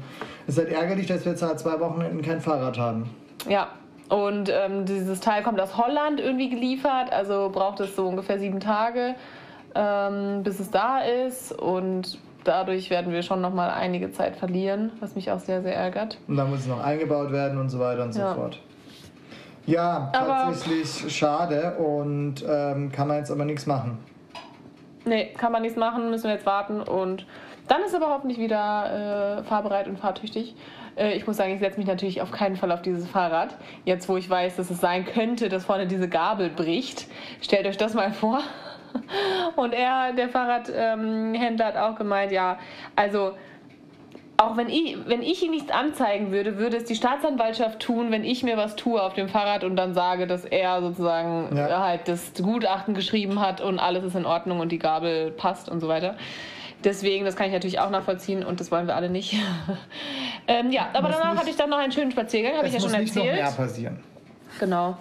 es 0.47 0.57
ist 0.57 0.63
halt 0.65 0.71
ärgerlich, 0.73 1.07
dass 1.07 1.25
wir 1.25 1.31
jetzt 1.33 1.41
seit 1.41 1.59
zwei 1.59 1.79
Wochenenden 1.79 2.21
kein 2.21 2.39
Fahrrad 2.39 2.77
haben. 2.77 3.09
Ja, 3.49 3.67
und 4.09 4.49
ähm, 4.49 4.85
dieses 4.85 5.19
Teil 5.19 5.41
kommt 5.43 5.59
aus 5.59 5.75
Holland 5.77 6.19
irgendwie 6.19 6.49
geliefert, 6.49 7.11
also 7.11 7.49
braucht 7.51 7.79
es 7.79 7.95
so 7.95 8.07
ungefähr 8.07 8.39
sieben 8.39 8.59
Tage, 8.59 9.15
ähm, 9.75 10.43
bis 10.43 10.59
es 10.59 10.69
da 10.69 10.99
ist. 10.99 11.51
Und 11.53 12.19
dadurch 12.43 12.89
werden 12.89 13.13
wir 13.13 13.21
schon 13.23 13.41
nochmal 13.41 13.69
einige 13.71 14.11
Zeit 14.11 14.35
verlieren, 14.35 14.91
was 14.99 15.15
mich 15.15 15.31
auch 15.31 15.39
sehr, 15.39 15.61
sehr 15.61 15.75
ärgert. 15.75 16.17
Und 16.27 16.37
dann 16.37 16.49
muss 16.49 16.59
es 16.61 16.67
noch 16.67 16.83
eingebaut 16.83 17.31
werden 17.31 17.57
und 17.59 17.69
so 17.69 17.79
weiter 17.79 18.03
und 18.03 18.15
Ja. 18.15 18.33
so 18.33 18.41
fort. 18.41 18.59
Ja, 19.65 20.09
Aber- 20.13 20.45
tatsächlich 20.51 21.15
schade 21.15 21.75
und 21.77 22.43
ähm, 22.47 22.91
kann 22.91 23.07
man 23.07 23.17
jetzt 23.17 23.31
aber 23.31 23.45
nichts 23.45 23.65
machen. 23.65 23.99
Nee, 25.05 25.33
kann 25.37 25.51
man 25.51 25.61
nichts 25.61 25.77
machen, 25.77 26.09
müssen 26.09 26.25
wir 26.25 26.33
jetzt 26.33 26.45
warten. 26.45 26.81
Und 26.81 27.25
dann 27.67 27.81
ist 27.83 27.95
aber 27.95 28.09
hoffentlich 28.09 28.37
wieder 28.39 29.39
äh, 29.39 29.43
fahrbereit 29.43 29.87
und 29.87 29.97
fahrtüchtig. 29.99 30.55
Äh, 30.95 31.13
ich 31.13 31.25
muss 31.25 31.37
sagen, 31.37 31.53
ich 31.53 31.59
setze 31.59 31.77
mich 31.79 31.87
natürlich 31.87 32.21
auf 32.21 32.31
keinen 32.31 32.55
Fall 32.55 32.71
auf 32.71 32.81
dieses 32.81 33.07
Fahrrad. 33.07 33.55
Jetzt, 33.85 34.09
wo 34.09 34.17
ich 34.17 34.29
weiß, 34.29 34.57
dass 34.57 34.69
es 34.69 34.79
sein 34.81 35.05
könnte, 35.05 35.49
dass 35.49 35.65
vorne 35.65 35.87
diese 35.87 36.07
Gabel 36.09 36.49
bricht. 36.49 37.07
Stellt 37.41 37.65
euch 37.65 37.77
das 37.77 37.93
mal 37.93 38.11
vor. 38.13 38.39
Und 39.55 39.73
er, 39.73 40.11
der 40.13 40.27
Fahrradhändler, 40.29 41.65
hat 41.65 41.77
auch 41.77 41.95
gemeint, 41.95 42.31
ja, 42.31 42.57
also 42.95 43.31
auch 44.41 44.57
wenn 44.57 44.69
ich, 44.69 44.97
wenn 45.05 45.21
ich 45.21 45.43
ihn 45.43 45.51
nichts 45.51 45.71
anzeigen 45.71 46.31
würde, 46.31 46.57
würde 46.57 46.77
es 46.77 46.85
die 46.85 46.95
Staatsanwaltschaft 46.95 47.79
tun, 47.79 48.11
wenn 48.11 48.23
ich 48.23 48.43
mir 48.43 48.57
was 48.57 48.75
tue 48.75 49.01
auf 49.01 49.13
dem 49.13 49.29
Fahrrad 49.29 49.63
und 49.63 49.75
dann 49.75 49.93
sage, 49.93 50.27
dass 50.27 50.45
er 50.45 50.81
sozusagen 50.81 51.55
Ja. 51.55 51.83
halt 51.83 52.07
das 52.07 52.33
Gutachten 52.41 52.93
geschrieben 52.93 53.39
hat 53.39 53.61
und 53.61 53.79
alles 53.79 54.03
ist 54.03 54.15
in 54.15 54.25
Ordnung 54.25 54.59
und 54.59 54.71
die 54.71 54.79
Gabel 54.79 55.31
passt 55.31 55.69
und 55.69 55.79
so 55.79 55.87
weiter. 55.87 56.15
Deswegen, 56.83 57.25
das 57.25 57.35
kann 57.35 57.45
ich 57.47 57.53
natürlich 57.53 57.79
auch 57.79 57.91
nachvollziehen 57.91 58.43
und 58.43 58.59
das 58.59 58.71
wollen 58.71 58.87
wir 58.87 58.95
alle 58.95 59.09
nicht. 59.09 59.35
ähm, 60.47 60.71
ja, 60.71 60.87
aber 60.93 61.09
Muss 61.09 61.17
danach 61.17 61.31
nicht- 61.31 61.39
hatte 61.41 61.49
ich 61.51 61.55
dann 61.57 61.69
noch 61.69 61.77
einen 61.77 61.91
schönen 61.91 62.11
Spaziergang, 62.11 62.57
habe 62.57 62.67
ich 62.67 62.73
ja 62.73 62.77
es 62.77 62.83
schon 62.83 62.91
muss 62.91 62.99
nicht 63.01 63.15
noch 63.15 63.23
erzählt. 63.25 63.43
mehr 63.43 63.51
passieren. 63.67 63.99
Genau. 64.59 64.97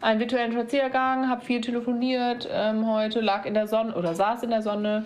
Einen 0.00 0.20
virtuellen 0.20 0.52
Spaziergang, 0.52 1.28
habe 1.28 1.44
viel 1.44 1.60
telefoniert 1.60 2.48
ähm, 2.50 2.86
heute, 2.90 3.20
lag 3.20 3.44
in 3.44 3.54
der 3.54 3.66
Sonne 3.66 3.94
oder 3.94 4.14
saß 4.14 4.44
in 4.44 4.50
der 4.50 4.62
Sonne 4.62 5.04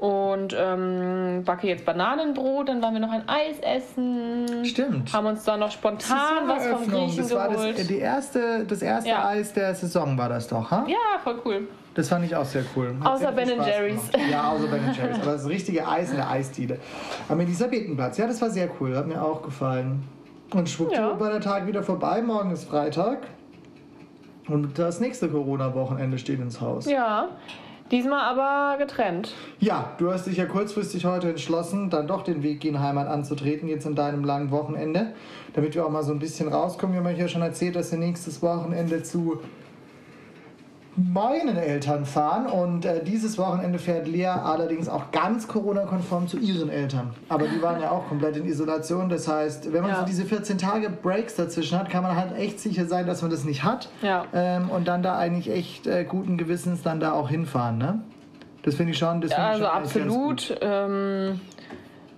und 0.00 0.56
ähm, 0.58 1.42
backe 1.44 1.66
jetzt 1.68 1.84
Bananenbrot. 1.84 2.68
Dann 2.68 2.82
waren 2.82 2.94
wir 2.94 3.00
noch 3.00 3.12
ein 3.12 3.28
Eis 3.28 3.58
essen. 3.60 4.64
Stimmt. 4.64 5.12
Haben 5.12 5.26
uns 5.26 5.44
dann 5.44 5.60
noch 5.60 5.70
spontan 5.70 6.48
was 6.48 6.66
vom. 6.66 6.86
Griechen 6.88 7.18
Das 7.18 7.34
war 7.34 7.48
geholt. 7.50 7.78
das, 7.78 7.86
die 7.86 7.98
erste, 7.98 8.64
das 8.64 8.80
erste 8.82 9.10
Ja. 9.10 9.26
Eis 9.28 9.52
der 9.52 9.74
Saison, 9.74 10.16
war 10.16 10.28
das 10.30 10.48
doch, 10.48 10.70
ha? 10.70 10.84
ja, 10.88 10.96
voll 11.22 11.40
cool. 11.44 11.68
Das 11.94 12.08
fand 12.08 12.24
ich 12.24 12.34
auch 12.34 12.44
sehr 12.44 12.62
cool. 12.76 12.94
Hat 13.02 13.14
Außer 13.14 13.32
Ben 13.32 13.48
Jerry's. 13.48 14.10
gemacht. 14.10 14.30
Ja, 14.30 14.50
außer 14.52 14.68
Ben 14.68 14.80
Jerry's. 14.96 15.20
Aber 15.22 15.32
das 15.32 15.46
richtige 15.48 15.86
Eis 15.86 16.10
in 16.10 16.16
der 16.16 16.30
Eisdiele. 16.30 16.78
Am 17.28 17.38
Elisabethenplatz, 17.40 18.16
ja, 18.16 18.26
das 18.26 18.40
war 18.40 18.48
sehr 18.48 18.68
cool. 18.80 18.96
Hat 18.96 19.06
mir 19.06 19.20
auch 19.22 19.42
gefallen. 19.42 20.02
Und 20.54 20.68
schwuppdiwupp 20.68 21.12
Ja. 21.14 21.20
war 21.20 21.30
der 21.32 21.40
Tag 21.40 21.66
wieder 21.66 21.82
vorbei. 21.82 22.22
Morgen 22.22 22.52
ist 22.52 22.64
Freitag. 22.64 23.18
Und 24.48 24.78
das 24.78 25.00
nächste 25.00 25.28
Corona-Wochenende 25.28 26.18
steht 26.18 26.40
ins 26.40 26.60
Haus. 26.60 26.86
Ja, 26.86 27.28
diesmal 27.90 28.20
aber 28.22 28.78
getrennt. 28.78 29.34
Ja, 29.58 29.92
du 29.98 30.12
hast 30.12 30.26
dich 30.26 30.36
ja 30.36 30.46
kurzfristig 30.46 31.04
heute 31.04 31.30
entschlossen, 31.30 31.90
dann 31.90 32.06
doch 32.06 32.22
den 32.22 32.42
Weg 32.42 32.60
gen 32.60 32.80
Heimat 32.80 33.08
anzutreten, 33.08 33.68
jetzt 33.68 33.86
in 33.86 33.94
deinem 33.94 34.24
langen 34.24 34.50
Wochenende. 34.50 35.12
Damit 35.54 35.74
wir 35.74 35.84
auch 35.84 35.90
mal 35.90 36.02
so 36.02 36.12
ein 36.12 36.18
bisschen 36.18 36.48
rauskommen. 36.48 36.94
Wir 36.94 37.00
haben 37.00 37.12
euch 37.12 37.18
ja 37.18 37.28
schon 37.28 37.42
erzählt, 37.42 37.76
dass 37.76 37.90
wir 37.90 37.98
nächstes 37.98 38.42
Wochenende 38.42 39.02
zu 39.02 39.40
meinen 40.96 41.56
Eltern 41.56 42.04
fahren. 42.04 42.46
Und 42.46 42.84
äh, 42.84 43.02
dieses 43.02 43.38
Wochenende 43.38 43.78
fährt 43.78 44.06
Lea 44.08 44.26
allerdings 44.26 44.88
auch 44.88 45.10
ganz 45.12 45.46
Corona-konform 45.48 46.26
zu 46.28 46.38
ihren 46.38 46.68
Eltern. 46.68 47.10
Aber 47.28 47.46
die 47.46 47.62
waren 47.62 47.80
ja 47.80 47.90
auch 47.90 48.08
komplett 48.08 48.36
in 48.36 48.44
Isolation. 48.46 49.08
Das 49.08 49.28
heißt, 49.28 49.72
wenn 49.72 49.82
man 49.82 49.90
Ja. 49.92 50.00
so 50.00 50.04
diese 50.04 50.24
14 50.24 50.58
Tage 50.58 50.90
Breaks 50.90 51.36
dazwischen 51.36 51.78
hat, 51.78 51.88
kann 51.90 52.02
man 52.02 52.16
halt 52.16 52.36
echt 52.36 52.60
sicher 52.60 52.86
sein, 52.86 53.06
dass 53.06 53.22
man 53.22 53.30
das 53.30 53.44
nicht 53.44 53.62
hat. 53.64 53.88
Ja. 54.02 54.24
Ähm, 54.34 54.68
und 54.70 54.88
dann 54.88 55.02
da 55.02 55.16
eigentlich 55.16 55.50
echt 55.50 55.86
äh, 55.86 56.04
guten 56.04 56.36
Gewissens 56.36 56.82
dann 56.82 57.00
da 57.00 57.12
auch 57.12 57.28
hinfahren, 57.30 57.78
ne? 57.78 58.00
Das 58.62 58.74
finde 58.74 58.92
ich 58.92 58.98
schon, 58.98 59.20
das 59.22 59.32
finde 59.32 59.46
Also 59.48 59.64
schon 59.64 59.72
absolut. 59.72 60.58
Ähm, 60.60 61.40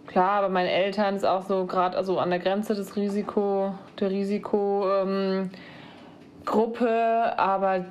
klar, 0.09 0.31
aber 0.31 0.49
meinen 0.49 0.67
Eltern 0.69 1.14
ist 1.14 1.25
auch 1.25 1.43
so 1.47 1.67
gerade 1.67 1.97
also 1.97 2.19
an 2.19 2.31
der 2.31 2.41
Grenze 2.41 2.75
des 2.75 2.97
Risiko, 2.97 3.75
der 4.00 4.11
Risikogruppe. 4.11 5.02
Ähm, 5.09 5.50
Gruppe, 6.45 7.33
aber 7.37 7.85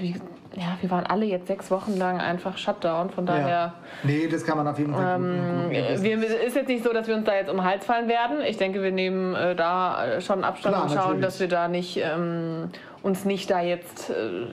wie, 0.00 0.14
ja, 0.56 0.76
wir 0.80 0.90
waren 0.90 1.06
alle 1.06 1.26
jetzt 1.26 1.46
sechs 1.46 1.70
Wochen 1.70 1.96
lang 1.96 2.20
einfach 2.20 2.58
Shutdown. 2.58 3.10
Von 3.10 3.26
daher. 3.26 3.48
Ja. 3.48 3.74
Nee, 4.02 4.26
das 4.26 4.44
kann 4.44 4.56
man 4.56 4.66
auf 4.66 4.78
jeden 4.78 4.92
Fall 4.94 5.16
Ähm, 5.16 5.38
guten 5.62 5.70
Gewissens. 5.70 6.02
wir, 6.02 6.40
ist 6.46 6.56
jetzt 6.56 6.68
nicht 6.68 6.82
so, 6.82 6.92
dass 6.92 7.06
wir 7.06 7.14
uns 7.14 7.24
da 7.24 7.34
jetzt 7.34 7.50
um 7.50 7.56
den 7.56 7.64
Hals 7.64 7.84
fallen 7.84 8.08
werden. 8.08 8.40
Ich 8.46 8.56
denke, 8.56 8.82
wir 8.82 8.90
nehmen 8.90 9.34
äh, 9.34 9.54
da 9.54 10.04
äh, 10.04 10.20
schon 10.20 10.42
Abstand 10.42 10.74
Klar, 10.74 10.84
und 10.86 10.90
schauen, 10.90 11.02
natürlich. 11.02 11.24
dass 11.24 11.40
wir 11.40 11.48
da 11.48 11.68
nicht 11.68 12.00
ähm, 12.02 12.70
uns 13.02 13.24
nicht 13.24 13.50
da 13.50 13.60
jetzt 13.60 14.10
äh, 14.10 14.46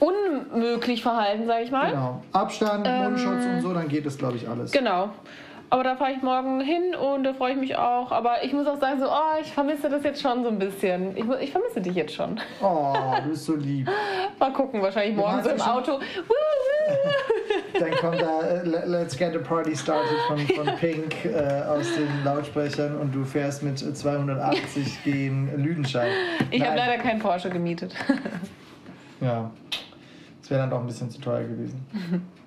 unmöglich 0.00 1.02
verhalten, 1.02 1.46
sag 1.46 1.62
ich 1.62 1.70
mal. 1.70 1.90
Genau. 1.90 2.22
Abstand, 2.32 2.86
Mundschutz 2.86 3.44
und 3.46 3.60
so, 3.62 3.72
dann 3.72 3.88
geht 3.88 4.06
es, 4.06 4.18
glaube 4.18 4.36
ich, 4.36 4.48
alles. 4.48 4.70
Genau. 4.72 5.10
Aber 5.74 5.82
da 5.82 5.96
fahre 5.96 6.12
ich 6.12 6.22
morgen 6.22 6.60
hin 6.60 6.94
und 6.94 7.24
da 7.24 7.34
freue 7.34 7.54
ich 7.54 7.58
mich 7.58 7.74
auch. 7.74 8.12
Aber 8.12 8.44
ich 8.44 8.52
muss 8.52 8.64
auch 8.68 8.78
sagen, 8.78 9.00
so, 9.00 9.06
oh, 9.08 9.40
ich 9.42 9.52
vermisse 9.52 9.88
das 9.88 10.04
jetzt 10.04 10.22
schon 10.22 10.44
so 10.44 10.48
ein 10.48 10.56
bisschen. 10.60 11.16
Ich, 11.16 11.24
ich 11.40 11.50
vermisse 11.50 11.80
dich 11.80 11.96
jetzt 11.96 12.14
schon. 12.14 12.40
Oh, 12.62 12.94
du 13.24 13.30
bist 13.30 13.44
so 13.44 13.56
lieb. 13.56 13.90
Mal 14.38 14.52
gucken, 14.52 14.80
wahrscheinlich 14.80 15.16
morgen 15.16 15.42
so 15.42 15.50
im 15.50 15.60
Auto. 15.60 15.98
Dann 17.80 17.90
kommt 17.96 18.20
da 18.20 18.40
äh, 18.42 18.62
Le- 18.64 18.84
Let's 18.86 19.16
Get 19.16 19.34
a 19.34 19.40
Party 19.40 19.74
Started 19.74 20.16
von, 20.28 20.38
von 20.64 20.76
Pink 20.76 21.24
äh, 21.24 21.62
aus 21.68 21.92
den 21.96 22.22
Lautsprechern 22.22 22.96
und 22.96 23.12
du 23.12 23.24
fährst 23.24 23.64
mit 23.64 23.76
280 23.80 25.02
gegen 25.02 25.50
Lüdenscheid. 25.60 26.12
Ich 26.52 26.64
habe 26.64 26.76
leider 26.76 27.02
keinen 27.02 27.18
Porsche 27.18 27.50
gemietet. 27.50 27.96
Ja, 29.20 29.50
das 30.40 30.50
wäre 30.50 30.60
dann 30.60 30.70
doch 30.70 30.78
ein 30.78 30.86
bisschen 30.86 31.10
zu 31.10 31.20
teuer 31.20 31.42
gewesen. 31.42 31.84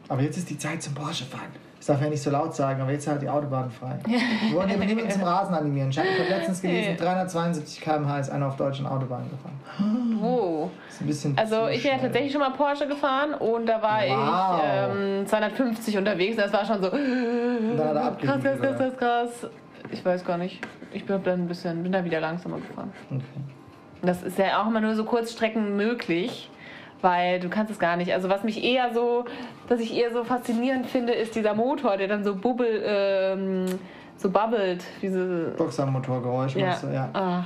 Aber 0.08 0.22
jetzt 0.22 0.38
ist 0.38 0.50
die 0.50 0.58
Zeit 0.58 0.82
zum 0.82 0.94
Porsche 0.94 1.26
fahren. 1.26 1.52
Das 1.88 1.94
darf 1.96 2.02
man 2.02 2.08
ja 2.08 2.12
nicht 2.16 2.22
so 2.24 2.32
laut 2.32 2.54
sagen, 2.54 2.82
aber 2.82 2.92
jetzt 2.92 3.04
ist 3.04 3.08
halt 3.08 3.22
die 3.22 3.30
Autobahn 3.30 3.72
frei. 3.72 3.98
Wir 4.06 4.58
wollen 4.58 4.68
den 4.68 4.80
nehmen 4.82 5.10
zum 5.10 5.24
Rasen 5.24 5.56
animieren. 5.56 5.90
Ich 5.90 5.98
habe 5.98 6.10
letztens 6.28 6.62
gelesen, 6.62 6.98
372 6.98 7.80
km/h 7.80 8.20
ist 8.20 8.30
einer 8.30 8.48
auf 8.48 8.58
deutschen 8.58 8.86
Autobahnen 8.86 9.30
gefahren. 9.30 10.18
Wo? 10.20 10.70
Das 10.86 10.96
ist 10.96 11.02
ein 11.02 11.08
bisschen 11.08 11.38
Also 11.38 11.68
ich 11.70 11.82
bin 11.84 11.92
ja 11.94 11.98
tatsächlich 11.98 12.34
schon 12.34 12.42
mal 12.42 12.50
Porsche 12.50 12.90
gefahren 12.90 13.36
und 13.36 13.68
da 13.68 13.82
war 13.82 14.00
Wow. 14.02 14.62
ich 14.92 14.98
ähm, 15.22 15.28
250 15.28 15.98
unterwegs. 15.98 16.36
Das 16.36 16.52
war 16.52 16.66
schon 16.66 16.82
so 16.84 16.90
dann 16.90 17.88
hat 17.88 17.96
er 17.96 18.28
krass, 18.28 18.44
krass, 18.44 18.60
krass, 18.60 18.78
krass, 18.78 18.98
krass. 18.98 19.48
Ich 19.90 20.04
weiß 20.04 20.26
gar 20.26 20.38
nicht. 20.38 20.60
Ich 20.92 21.06
bin 21.06 21.24
dann 21.24 21.44
ein 21.44 21.48
bisschen, 21.48 21.84
bin 21.84 21.94
da 21.94 22.04
wieder 22.04 22.20
langsamer 22.20 22.58
gefahren. 22.58 22.92
Okay. 23.10 23.22
Das 24.02 24.24
ist 24.24 24.38
ja 24.38 24.62
auch 24.62 24.68
immer 24.68 24.82
nur 24.82 24.94
so 24.96 25.06
Kurzstrecken 25.06 25.78
möglich, 25.78 26.50
weil 27.02 27.40
du 27.40 27.50
kannst 27.50 27.72
es 27.72 27.80
gar 27.80 27.96
nicht. 27.98 28.14
Also 28.14 28.30
was 28.30 28.44
mich 28.44 28.64
eher 28.64 28.94
so, 28.94 29.26
was 29.68 29.80
ich 29.80 29.96
eher 29.96 30.12
so 30.12 30.24
faszinierend 30.24 30.88
finde, 30.88 31.14
ist 31.14 31.36
dieser 31.36 31.54
Motor, 31.54 31.98
der 31.98 32.08
dann 32.08 32.24
so 32.24 32.36
bubbel, 32.36 32.84
ähm, 32.86 33.66
so 34.18 34.30
bubbelt, 34.30 34.84
diese. 35.02 35.54
Boxermotorgeräusch, 35.58 36.56
Ja. 36.56 36.76
du? 36.82 36.88
ja. 36.88 37.10
Ah, 37.14 37.44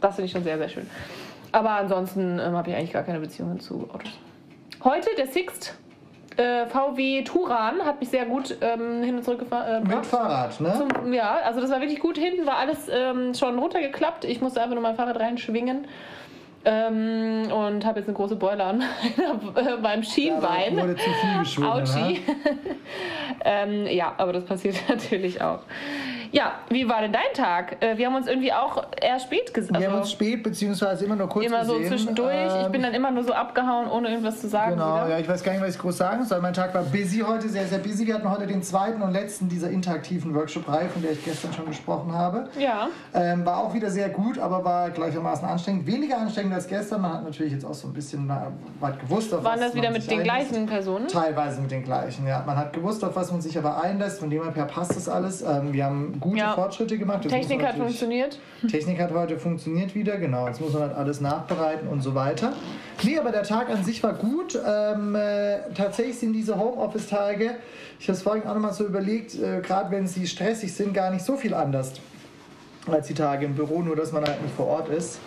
das 0.00 0.16
finde 0.16 0.26
ich 0.26 0.32
schon 0.32 0.44
sehr, 0.44 0.58
sehr 0.58 0.68
schön. 0.68 0.88
Aber 1.52 1.70
ansonsten 1.70 2.38
ähm, 2.38 2.56
habe 2.56 2.70
ich 2.70 2.76
eigentlich 2.76 2.92
gar 2.92 3.02
keine 3.02 3.20
Beziehungen 3.20 3.60
zu 3.60 3.88
Autos. 3.92 4.10
Heute 4.82 5.10
der 5.16 5.26
Sixt 5.26 5.76
äh, 6.38 6.66
VW 6.66 7.22
Turan 7.24 7.82
hat 7.84 8.00
mich 8.00 8.08
sehr 8.08 8.24
gut 8.24 8.56
ähm, 8.62 9.02
hin 9.02 9.16
und 9.16 9.22
zurück 9.24 9.40
gefahren. 9.40 9.84
Äh, 9.86 9.96
Mit 9.96 10.06
Fahrrad, 10.06 10.58
ne? 10.60 10.74
zum, 10.76 11.12
ja, 11.12 11.36
also 11.44 11.60
das 11.60 11.70
war 11.70 11.80
wirklich 11.80 12.00
gut. 12.00 12.16
Hinten 12.16 12.46
war 12.46 12.56
alles 12.56 12.88
ähm, 12.90 13.34
schon 13.34 13.58
runtergeklappt. 13.58 14.24
Ich 14.24 14.40
musste 14.40 14.60
einfach 14.62 14.74
nur 14.74 14.82
mein 14.82 14.96
Fahrrad 14.96 15.20
reinschwingen. 15.20 15.86
Ähm, 16.64 17.50
und 17.50 17.84
habe 17.84 17.98
jetzt 17.98 18.08
eine 18.08 18.16
große 18.16 18.36
Beule 18.36 18.62
an 18.62 18.82
meiner- 19.54 19.76
beim 19.82 20.02
Schienbein. 20.02 20.76
Wurde 20.76 20.94
zu 20.96 21.10
viel. 21.10 21.28
Ne? 21.30 22.18
ähm, 23.44 23.86
ja, 23.88 24.14
aber 24.16 24.32
das 24.32 24.44
passiert 24.44 24.76
natürlich 24.88 25.40
auch. 25.42 25.60
Ja, 26.32 26.52
wie 26.70 26.88
war 26.88 27.02
denn 27.02 27.12
dein 27.12 27.32
Tag? 27.34 27.76
Äh, 27.82 27.98
wir 27.98 28.06
haben 28.06 28.14
uns 28.14 28.26
irgendwie 28.26 28.52
auch 28.54 28.82
eher 29.00 29.18
spät 29.20 29.52
gesehen. 29.52 29.76
Wir 29.78 29.86
haben 29.86 29.92
Also 29.96 29.98
uns 30.04 30.12
spät, 30.12 30.42
beziehungsweise 30.42 31.04
immer 31.04 31.14
nur 31.14 31.28
kurz 31.28 31.44
immer 31.44 31.62
so 31.64 31.74
gesehen. 31.74 31.88
zwischendurch. 31.90 32.46
ich 32.46 32.66
Ähm, 32.66 32.72
bin 32.72 32.82
dann 32.82 32.94
immer 32.94 33.10
nur 33.10 33.22
so 33.22 33.34
abgehauen, 33.34 33.86
ohne 33.88 34.08
irgendwas 34.08 34.40
zu 34.40 34.48
sagen. 34.48 34.72
Genau, 34.72 34.94
wieder. 34.96 35.08
ja, 35.10 35.18
ich 35.18 35.28
weiß 35.28 35.42
gar 35.44 35.52
nicht, 35.52 35.60
was 35.62 35.74
ich 35.74 35.78
groß 35.78 35.96
sagen 35.98 36.24
soll. 36.24 36.40
Mein 36.40 36.54
Tag 36.54 36.72
war 36.74 36.84
busy 36.84 37.18
heute, 37.26 37.48
sehr, 37.50 37.66
sehr 37.66 37.78
busy. 37.78 38.06
Wir 38.06 38.14
hatten 38.14 38.30
heute 38.30 38.46
den 38.46 38.62
zweiten 38.62 39.02
und 39.02 39.12
letzten 39.12 39.50
dieser 39.50 39.68
interaktiven 39.68 40.34
Workshop-Reihe, 40.34 40.88
von 40.88 41.02
der 41.02 41.12
ich 41.12 41.22
gestern 41.22 41.52
schon 41.52 41.66
gesprochen 41.66 42.12
habe. 42.14 42.48
ja. 42.58 42.88
Ähm, 43.14 43.44
war 43.44 43.58
auch 43.58 43.74
wieder 43.74 43.90
sehr 43.90 44.08
gut, 44.08 44.38
aber 44.38 44.64
war 44.64 44.88
gleichermaßen 44.90 45.46
anstrengend. 45.46 45.86
Weniger 45.86 46.16
anstrengend 46.16 46.54
als 46.54 46.66
gestern. 46.66 47.02
Man 47.02 47.12
hat 47.12 47.24
natürlich 47.24 47.52
jetzt 47.52 47.64
auch 47.66 47.74
so 47.74 47.88
ein 47.88 47.92
bisschen 47.92 48.32
weit 48.80 48.98
gewusst, 49.00 49.34
auf 49.34 49.44
Waren 49.44 49.60
was 49.60 49.66
das 49.66 49.74
wieder 49.74 49.90
man 49.90 50.00
mit 50.00 50.10
den 50.10 50.20
einlässt. 50.20 50.48
gleichen 50.50 50.66
Personen? 50.66 51.08
Teilweise 51.08 51.60
mit 51.60 51.70
den 51.70 51.84
gleichen, 51.84 52.26
ja. 52.26 52.42
Man 52.46 52.56
hat 52.56 52.72
gewusst, 52.72 53.04
auf 53.04 53.14
was 53.16 53.30
man 53.30 53.42
sich 53.42 53.58
aber 53.58 53.82
einlässt. 53.82 54.18
Von 54.20 54.30
dem 54.30 54.42
her 54.42 54.64
passt 54.64 54.96
das 54.96 55.10
alles. 55.10 55.42
Ähm, 55.42 55.74
wir 55.74 55.84
haben 55.84 56.20
gute 56.22 56.38
Ja. 56.38 56.54
Fortschritte 56.54 56.96
gemacht. 56.96 57.24
Das 57.24 57.32
Technik 57.32 57.62
hat 57.62 57.76
funktioniert. 57.76 58.38
Technik 58.70 59.00
hat 59.00 59.12
heute 59.12 59.38
funktioniert 59.38 59.94
wieder, 59.94 60.16
genau. 60.16 60.46
Jetzt 60.48 60.60
muss 60.60 60.72
man 60.72 60.82
halt 60.82 60.94
alles 60.94 61.20
nachbereiten 61.20 61.88
und 61.88 62.00
so 62.02 62.14
weiter. 62.14 62.54
Nee, 63.02 63.18
aber 63.18 63.30
der 63.32 63.42
Tag 63.42 63.68
an 63.68 63.84
sich 63.84 64.02
war 64.02 64.14
gut. 64.14 64.58
Ähm, 64.66 65.14
äh, 65.14 65.58
tatsächlich 65.74 66.18
sind 66.18 66.32
diese 66.32 66.58
Homeoffice-Tage, 66.58 67.56
ich 68.00 68.08
habe 68.08 68.16
es 68.16 68.22
vorhin 68.22 68.44
auch 68.46 68.54
nochmal 68.54 68.72
so 68.72 68.84
überlegt, 68.86 69.34
äh, 69.34 69.60
gerade 69.60 69.90
wenn 69.90 70.06
sie 70.06 70.26
stressig 70.26 70.72
sind, 70.72 70.94
gar 70.94 71.10
nicht 71.10 71.24
so 71.24 71.36
viel 71.36 71.52
anders 71.54 71.92
als 72.90 73.06
die 73.06 73.14
Tage 73.14 73.46
im 73.46 73.54
Büro, 73.54 73.80
nur 73.82 73.94
dass 73.94 74.10
man 74.12 74.24
halt 74.24 74.42
nicht 74.42 74.54
vor 74.56 74.66
Ort 74.66 74.88
ist. 74.88 75.18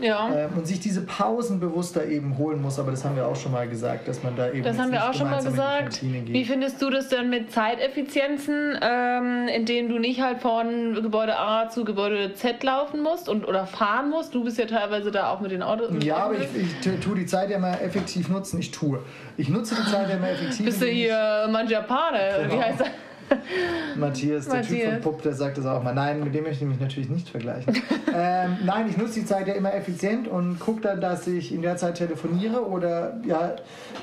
Ja. 0.00 0.30
Ähm, 0.34 0.50
und 0.56 0.66
sich 0.66 0.80
diese 0.80 1.02
Pausen 1.02 1.60
bewusster 1.60 2.06
eben 2.06 2.38
holen 2.38 2.60
muss. 2.62 2.78
Aber 2.78 2.90
das 2.90 3.04
haben 3.04 3.16
wir 3.16 3.26
auch 3.26 3.36
schon 3.36 3.52
mal 3.52 3.68
gesagt, 3.68 4.08
dass 4.08 4.22
man 4.22 4.36
da 4.36 4.48
eben. 4.50 4.62
Das 4.62 4.78
haben 4.78 4.92
wir 4.92 5.08
auch 5.08 5.14
schon 5.14 5.30
mal 5.30 5.38
gemeinsam 5.42 5.86
in 6.00 6.00
die 6.02 6.18
gesagt. 6.20 6.32
Wie 6.32 6.44
findest 6.44 6.80
du 6.82 6.90
das 6.90 7.08
denn 7.08 7.28
mit 7.30 7.50
Zeiteffizienzen, 7.52 8.78
ähm, 8.80 9.48
in 9.48 9.66
denen 9.66 9.88
du 9.88 9.98
nicht 9.98 10.20
halt 10.20 10.40
von 10.40 10.94
Gebäude 11.02 11.36
A 11.38 11.68
zu 11.68 11.84
Gebäude 11.84 12.32
Z 12.34 12.62
laufen 12.62 13.02
musst 13.02 13.28
und 13.28 13.46
oder 13.46 13.66
fahren 13.66 14.10
musst? 14.10 14.34
Du 14.34 14.44
bist 14.44 14.58
ja 14.58 14.66
teilweise 14.66 15.10
da 15.10 15.30
auch 15.30 15.40
mit 15.40 15.50
den 15.50 15.62
Autos. 15.62 15.90
Ja, 16.02 16.16
aber 16.16 16.34
ich, 16.38 16.48
ich 16.56 16.80
tu- 16.80 16.96
tue 17.00 17.16
die 17.16 17.26
Zeit 17.26 17.50
ja 17.50 17.58
mal 17.58 17.74
effektiv 17.82 18.28
nutzen. 18.28 18.58
Ich 18.58 18.70
tue. 18.70 19.00
Ich 19.36 19.48
nutze 19.48 19.74
die 19.74 19.90
Zeit 19.90 20.08
ja 20.08 20.16
mal 20.18 20.30
effektiv. 20.32 20.64
Bist 20.66 20.80
du 20.82 20.86
hier 20.86 21.48
Mangiapane? 21.50 22.18
Genau. 22.42 22.54
Wie 22.54 22.62
heißt 22.64 22.80
das? 22.80 22.88
Matthias, 23.96 24.46
der 24.46 24.62
Typ 24.62 24.70
Matthias. 24.70 24.92
von 24.92 25.02
Pupp, 25.02 25.22
der 25.22 25.34
sagt 25.34 25.58
das 25.58 25.66
auch 25.66 25.82
mal. 25.82 25.94
Nein, 25.94 26.22
mit 26.22 26.34
dem 26.34 26.44
möchte 26.44 26.64
ich 26.64 26.70
mich 26.70 26.80
natürlich 26.80 27.08
nicht 27.08 27.28
vergleichen. 27.28 27.74
ähm, 28.14 28.58
nein, 28.64 28.88
ich 28.88 28.96
nutze 28.96 29.20
die 29.20 29.26
Zeit 29.26 29.46
ja 29.48 29.54
immer 29.54 29.74
effizient 29.74 30.28
und 30.28 30.58
gucke 30.58 30.80
dann, 30.80 31.00
dass 31.00 31.26
ich 31.26 31.52
in 31.54 31.62
der 31.62 31.76
Zeit 31.76 31.96
telefoniere 31.96 32.66
oder 32.66 33.20
ja, 33.26 33.56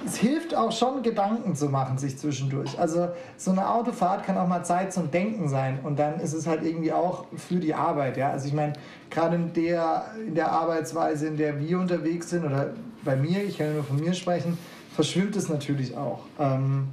es 0.05 0.17
hilft 0.17 0.55
auch 0.55 0.71
schon, 0.71 1.03
Gedanken 1.03 1.55
zu 1.55 1.67
machen 1.69 1.97
sich 1.97 2.17
zwischendurch. 2.17 2.77
Also 2.79 3.09
so 3.37 3.51
eine 3.51 3.69
Autofahrt 3.69 4.23
kann 4.23 4.37
auch 4.37 4.47
mal 4.47 4.63
Zeit 4.63 4.93
zum 4.93 5.11
Denken 5.11 5.47
sein 5.47 5.79
und 5.83 5.99
dann 5.99 6.19
ist 6.19 6.33
es 6.33 6.47
halt 6.47 6.63
irgendwie 6.63 6.91
auch 6.91 7.25
für 7.35 7.55
die 7.55 7.73
Arbeit. 7.73 8.17
Ja? 8.17 8.31
Also 8.31 8.47
ich 8.47 8.53
meine, 8.53 8.73
gerade 9.09 9.35
in 9.35 9.53
der, 9.53 10.05
in 10.25 10.35
der 10.35 10.51
Arbeitsweise, 10.51 11.27
in 11.27 11.37
der 11.37 11.59
wir 11.59 11.79
unterwegs 11.79 12.29
sind 12.29 12.45
oder 12.45 12.71
bei 13.03 13.15
mir, 13.15 13.43
ich 13.43 13.57
kann 13.57 13.73
nur 13.73 13.83
von 13.83 13.99
mir 13.99 14.13
sprechen, 14.13 14.57
verschwimmt 14.93 15.35
es 15.35 15.49
natürlich 15.49 15.95
auch. 15.95 16.21
Ähm, 16.39 16.87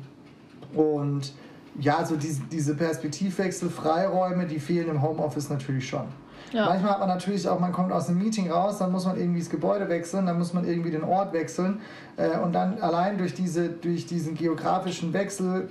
und 0.75 1.33
ja, 1.81 2.05
so 2.05 2.17
diese, 2.17 2.43
diese 2.51 2.75
Perspektivwechsel, 2.75 3.71
Freiräume, 3.71 4.47
die 4.47 4.61
fehlen 4.61 4.89
im 4.89 5.03
Homeoffice 5.03 5.49
natürlich 5.49 5.89
schon. 5.89 6.07
Ja. 6.55 6.67
Manchmal 6.67 6.93
hat 6.93 7.01
man 7.01 7.09
natürlich 7.09 7.49
auch, 7.49 7.59
man 7.59 7.73
kommt 7.73 7.93
aus 7.93 8.09
einem 8.09 8.19
Meeting 8.19 8.51
raus, 8.51 8.79
dann 8.79 8.93
muss 8.93 9.05
man 9.07 9.19
irgendwie 9.19 9.41
das 9.41 9.51
Gebäude 9.51 9.89
wechseln, 9.89 10.27
dann 10.27 10.39
muss 10.39 10.55
man 10.55 10.65
irgendwie 10.67 10.91
den 10.91 11.03
Ort 11.05 11.33
wechseln 11.33 11.81
äh, 12.17 12.39
und 12.39 12.53
dann 12.53 12.81
allein 12.81 13.19
durch, 13.19 13.35
diese, 13.35 13.69
durch 13.69 14.07
diesen 14.07 14.35
geografischen 14.37 15.13
Wechsel 15.13 15.69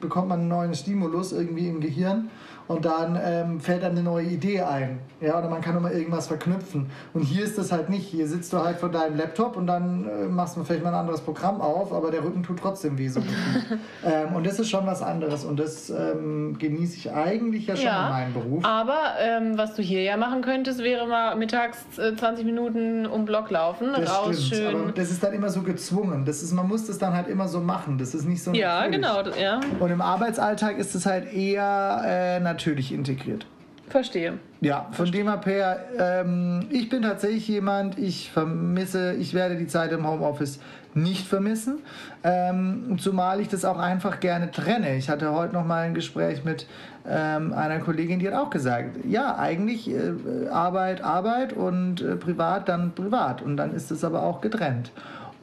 bekommt 0.00 0.28
man 0.28 0.40
einen 0.40 0.48
neuen 0.48 0.74
Stimulus 0.74 1.32
irgendwie 1.32 1.68
im 1.68 1.80
Gehirn 1.80 2.30
und 2.66 2.86
dann 2.86 3.18
ähm, 3.22 3.60
fällt 3.60 3.82
dann 3.82 3.92
eine 3.92 4.02
neue 4.02 4.24
Idee 4.24 4.62
ein. 4.62 4.98
Ja, 5.20 5.38
oder 5.38 5.50
man 5.50 5.60
kann 5.60 5.76
immer 5.76 5.92
irgendwas 5.92 6.28
verknüpfen. 6.28 6.86
Und 7.12 7.20
hier 7.20 7.44
ist 7.44 7.58
das 7.58 7.70
halt 7.72 7.90
nicht. 7.90 8.06
Hier 8.06 8.26
sitzt 8.26 8.54
du 8.54 8.58
halt 8.58 8.78
vor 8.78 8.88
deinem 8.88 9.18
Laptop 9.18 9.58
und 9.58 9.66
dann 9.66 10.08
äh, 10.08 10.24
machst 10.28 10.56
du 10.56 10.64
vielleicht 10.64 10.82
mal 10.82 10.88
ein 10.88 11.00
anderes 11.00 11.20
Programm 11.20 11.60
auf, 11.60 11.92
aber 11.92 12.10
der 12.10 12.24
Rücken 12.24 12.42
tut 12.42 12.58
trotzdem 12.58 12.96
weh 12.96 13.08
so 13.08 13.20
ähm, 14.04 14.34
und 14.34 14.46
das 14.46 14.58
ist 14.58 14.70
schon 14.70 14.86
was 14.86 15.02
anderes 15.02 15.44
und 15.44 15.60
das 15.60 15.90
ähm, 15.90 16.56
genieße 16.58 16.96
ich 16.96 17.12
eigentlich 17.12 17.66
ja 17.66 17.76
schon 17.76 17.84
Ja. 17.84 18.06
in 18.06 18.12
meinem 18.12 18.32
Beruf. 18.32 18.64
Aber 18.64 18.98
ähm, 19.20 19.58
was 19.58 19.74
du 19.74 19.82
hier 19.82 20.02
ja 20.02 20.16
machen 20.24 20.42
könntest, 20.42 20.82
wäre 20.82 21.06
mal 21.06 21.34
mittags 21.36 21.78
äh, 21.98 22.14
20 22.16 22.44
Minuten 22.44 23.06
um 23.06 23.24
Block 23.24 23.50
laufen, 23.50 23.88
Das 23.94 24.10
raus 24.10 24.46
stimmt, 24.46 24.66
aber 24.68 24.84
schön. 24.86 24.92
das 24.94 25.10
ist 25.10 25.22
dann 25.22 25.32
immer 25.34 25.50
so 25.50 25.62
gezwungen. 25.62 26.24
Das 26.24 26.42
ist, 26.42 26.52
man 26.52 26.66
muss 26.68 26.86
das 26.86 26.98
dann 26.98 27.12
halt 27.14 27.28
immer 27.28 27.48
so 27.48 27.60
machen. 27.60 27.98
Das 27.98 28.14
ist 28.14 28.24
nicht 28.26 28.42
so 28.42 28.52
Ja, 28.52 28.86
natürlich. 28.86 28.96
genau, 29.02 29.22
ja, 29.40 29.60
Und 29.80 29.90
im 29.90 30.00
Arbeitsalltag 30.00 30.78
ist 30.78 30.94
es 30.94 31.06
halt 31.06 31.32
eher 31.32 32.02
äh, 32.04 32.40
natürlich 32.40 32.92
integriert. 32.92 33.46
verstehe. 33.88 34.38
Ja, 34.60 34.86
von 34.92 35.10
dem 35.12 35.28
her, 35.44 35.84
ähm, 35.98 36.66
ich 36.70 36.88
bin 36.88 37.02
tatsächlich 37.02 37.46
jemand, 37.48 37.98
ich 37.98 38.30
vermisse, 38.32 39.12
ich 39.14 39.34
werde 39.34 39.56
die 39.56 39.66
Zeit 39.66 39.92
im 39.92 40.08
Homeoffice 40.08 40.58
nicht 40.94 41.26
vermissen, 41.26 41.78
ähm, 42.22 42.96
zumal 42.98 43.40
ich 43.40 43.48
das 43.48 43.64
auch 43.64 43.78
einfach 43.78 44.20
gerne 44.20 44.50
trenne. 44.50 44.96
Ich 44.96 45.10
hatte 45.10 45.32
heute 45.32 45.52
noch 45.52 45.66
mal 45.66 45.82
ein 45.82 45.92
Gespräch 45.94 46.44
mit 46.44 46.66
ähm, 47.08 47.52
einer 47.52 47.80
Kollegin, 47.80 48.18
die 48.18 48.26
hat 48.28 48.34
auch 48.34 48.50
gesagt, 48.50 49.04
ja, 49.04 49.36
eigentlich 49.36 49.90
äh, 49.90 50.48
Arbeit, 50.50 51.02
Arbeit 51.02 51.52
und 51.52 52.00
äh, 52.00 52.16
privat 52.16 52.68
dann 52.68 52.92
privat 52.92 53.42
und 53.42 53.56
dann 53.56 53.74
ist 53.74 53.90
es 53.90 54.04
aber 54.04 54.22
auch 54.22 54.40
getrennt. 54.40 54.90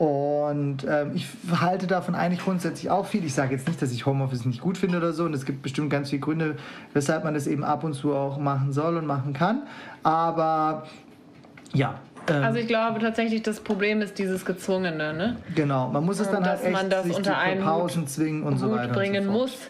Und 0.02 0.78
ähm, 0.90 1.12
ich 1.14 1.28
halte 1.62 1.86
davon 1.86 2.16
eigentlich 2.16 2.44
grundsätzlich 2.44 2.90
auch 2.90 3.06
viel. 3.06 3.24
Ich 3.24 3.36
sage 3.36 3.54
jetzt 3.54 3.68
nicht, 3.68 3.80
dass 3.80 3.92
ich 3.92 4.08
Homeoffice 4.08 4.46
nicht 4.46 4.60
gut 4.60 4.80
finde 4.80 4.98
oder 4.98 5.14
so. 5.14 5.26
Und 5.26 5.36
es 5.36 5.46
gibt 5.46 5.62
bestimmt 5.62 5.92
ganz 5.92 6.10
viele 6.10 6.22
Gründe, 6.22 6.56
weshalb 6.94 7.24
man 7.24 7.36
das 7.36 7.46
eben 7.46 7.64
ab 7.64 7.84
und 7.84 7.94
zu 7.94 8.16
auch 8.16 8.40
machen 8.40 8.74
soll 8.74 8.98
und 8.98 9.06
machen 9.06 9.34
kann. 9.34 9.62
Aber 10.02 10.88
ja. 11.72 12.00
ähm, 12.28 12.44
Also 12.44 12.58
ich 12.58 12.68
glaube 12.68 13.00
tatsächlich, 13.00 13.44
das 13.44 13.60
Problem 13.60 14.02
ist 14.02 14.18
dieses 14.18 14.44
Gezwungene, 14.44 15.14
ne? 15.14 15.38
genau, 15.54 15.90
man 15.90 16.04
muss 16.04 16.20
es 16.20 16.32
dann 16.32 16.42
dass 16.42 16.62
halt 16.62 16.64
echt 16.64 16.74
man 16.74 16.90
das 16.90 17.04
sich 17.04 17.16
unter 17.16 17.38
einen 17.38 17.64
Pausen 17.64 18.08
zwingen 18.08 18.42
und 18.42 18.58
so 18.58 18.72
Hut 18.72 18.78
weiter. 18.78 18.94
bringen 18.94 19.28
und 19.28 19.34
so 19.34 19.40
fort. 19.40 19.50
muss 19.52 19.70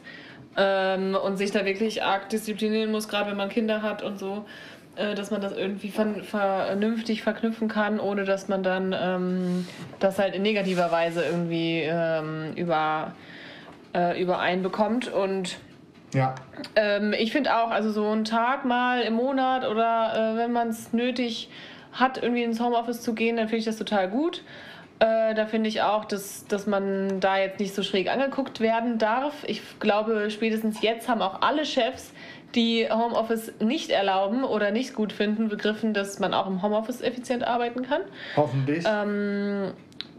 ähm, 0.57 1.15
und 1.15 1.37
sich 1.37 1.51
da 1.51 1.65
wirklich 1.65 2.03
arg 2.03 2.29
disziplinieren 2.29 2.91
muss, 2.91 3.07
gerade 3.07 3.29
wenn 3.31 3.37
man 3.37 3.49
Kinder 3.49 3.81
hat 3.81 4.03
und 4.03 4.19
so. 4.19 4.45
äh, 4.97 5.15
dass 5.15 5.31
man 5.31 5.39
das 5.39 5.53
irgendwie 5.53 5.89
ver 5.89 6.15
vernünftig 6.23 7.23
verknüpfen 7.23 7.69
kann, 7.69 7.97
ohne 7.99 8.25
dass 8.25 8.49
man 8.49 8.61
dann 8.61 8.93
ähm, 8.99 9.65
das 9.99 10.19
halt 10.19 10.35
in 10.35 10.41
negativer 10.41 10.91
Weise 10.91 11.23
irgendwie 11.23 11.79
ähm, 11.83 12.51
über, 12.57 13.13
äh, 13.95 14.21
übereinbekommt. 14.21 15.07
Und 15.07 15.57
Ja. 16.13 16.35
ähm, 16.75 17.13
ich 17.17 17.31
finde 17.31 17.55
auch, 17.55 17.71
also 17.71 17.89
so 17.91 18.05
einen 18.09 18.25
Tag 18.25 18.65
mal 18.65 19.01
im 19.03 19.13
Monat 19.13 19.65
oder 19.65 20.33
äh, 20.33 20.37
wenn 20.37 20.51
man 20.51 20.67
es 20.67 20.91
nötig 20.91 21.49
hat, 21.93 22.21
irgendwie 22.21 22.43
ins 22.43 22.59
Homeoffice 22.59 23.01
zu 23.01 23.13
gehen, 23.13 23.37
dann 23.37 23.47
finde 23.47 23.59
ich 23.59 23.65
das 23.65 23.77
total 23.77 24.09
gut. 24.09 24.43
Äh, 25.01 25.33
da 25.33 25.47
finde 25.47 25.67
ich 25.67 25.81
auch, 25.81 26.05
dass, 26.05 26.45
dass 26.45 26.67
man 26.67 27.19
da 27.19 27.35
jetzt 27.39 27.59
nicht 27.59 27.73
so 27.73 27.81
schräg 27.81 28.07
angeguckt 28.07 28.59
werden 28.59 28.99
darf. 28.99 29.33
Ich 29.47 29.63
glaube, 29.79 30.29
spätestens 30.29 30.83
jetzt 30.83 31.09
haben 31.09 31.23
auch 31.23 31.41
alle 31.41 31.65
Chefs, 31.65 32.13
die 32.53 32.87
Homeoffice 32.87 33.51
nicht 33.59 33.89
erlauben 33.89 34.43
oder 34.43 34.69
nicht 34.69 34.93
gut 34.93 35.11
finden, 35.11 35.49
begriffen, 35.49 35.95
dass 35.95 36.19
man 36.19 36.35
auch 36.35 36.45
im 36.45 36.61
Homeoffice 36.61 37.01
effizient 37.01 37.43
arbeiten 37.43 37.81
kann. 37.81 38.01
Hoffentlich. 38.35 38.85
Ähm, 38.87 39.71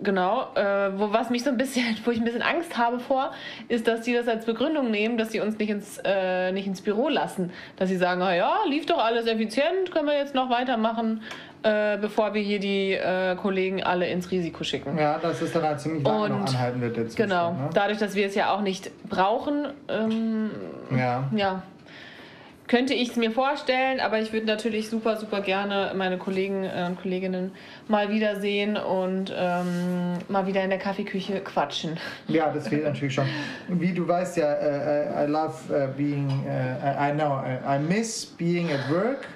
genau. 0.02 0.48
Äh, 0.56 0.98
wo, 0.98 1.12
was 1.12 1.30
mich 1.30 1.44
so 1.44 1.50
ein 1.50 1.58
bisschen, 1.58 1.84
wo 2.04 2.10
ich 2.10 2.18
ein 2.18 2.24
bisschen 2.24 2.42
Angst 2.42 2.76
habe 2.76 2.98
vor, 2.98 3.30
ist, 3.68 3.86
dass 3.86 4.00
die 4.00 4.14
das 4.14 4.26
als 4.26 4.46
Begründung 4.46 4.90
nehmen, 4.90 5.16
dass 5.16 5.30
sie 5.30 5.38
uns 5.38 5.58
nicht 5.58 5.70
ins, 5.70 6.00
äh, 6.04 6.50
nicht 6.50 6.66
ins 6.66 6.80
Büro 6.80 7.08
lassen. 7.08 7.52
Dass 7.76 7.88
sie 7.88 7.98
sagen, 7.98 8.20
"Ah 8.20 8.34
ja, 8.34 8.56
lief 8.68 8.86
doch 8.86 8.98
alles 8.98 9.28
effizient, 9.28 9.92
können 9.92 10.08
wir 10.08 10.18
jetzt 10.18 10.34
noch 10.34 10.50
weitermachen, 10.50 11.22
äh, 11.62 11.96
bevor 11.98 12.34
wir 12.34 12.42
hier 12.42 12.58
die 12.58 12.92
äh, 12.92 13.36
Kollegen 13.36 13.82
alle 13.82 14.08
ins 14.08 14.30
Risiko 14.30 14.64
schicken. 14.64 14.98
ja, 14.98 15.18
dass 15.18 15.40
es 15.42 15.52
dann 15.52 15.62
halt 15.62 15.80
ziemlich 15.80 16.04
lange 16.04 16.28
noch 16.30 16.40
Und- 16.40 16.48
anhalten 16.48 16.80
wird, 16.80 16.96
der 16.96 17.06
Zustand, 17.08 17.30
Genau. 17.30 17.52
Ne? 17.52 17.70
Dadurch, 17.74 17.98
dass 17.98 18.14
wir 18.14 18.26
es 18.26 18.34
ja 18.34 18.52
auch 18.52 18.60
nicht 18.62 18.90
brauchen, 19.08 19.66
ähm, 19.88 20.50
Ja. 20.96 21.28
ja, 21.34 21.62
könnte 22.68 22.94
ich 22.94 23.10
es 23.10 23.16
mir 23.16 23.30
vorstellen, 23.30 24.00
aber 24.00 24.18
ich 24.20 24.32
würde 24.32 24.46
natürlich 24.46 24.88
super, 24.88 25.16
super 25.16 25.42
gerne 25.42 25.92
meine 25.94 26.16
Kollegen 26.16 26.64
äh, 26.64 26.86
und 26.86 27.00
Kolleginnen 27.02 27.52
mal 27.86 28.08
wiedersehen 28.08 28.76
und 28.78 29.30
ähm, 29.36 30.14
mal 30.28 30.46
wieder 30.46 30.62
in 30.64 30.70
der 30.70 30.78
Kaffeeküche 30.78 31.40
quatschen. 31.40 31.98
Ja, 32.28 32.50
das 32.50 32.68
fehlt 32.68 32.84
natürlich 32.84 33.14
schon. 33.14 33.26
Wie 33.68 33.92
du 33.92 34.08
weißt 34.08 34.38
ja, 34.38 34.52
äh, 34.54 35.24
I 35.26 35.28
love 35.30 35.54
äh, 35.74 35.88
being, 35.96 36.30
äh, 36.48 37.10
I 37.10 37.12
know, 37.12 37.42
I 37.68 37.78
miss 37.78 38.24
being 38.24 38.70
at 38.72 38.90
work, 38.90 39.26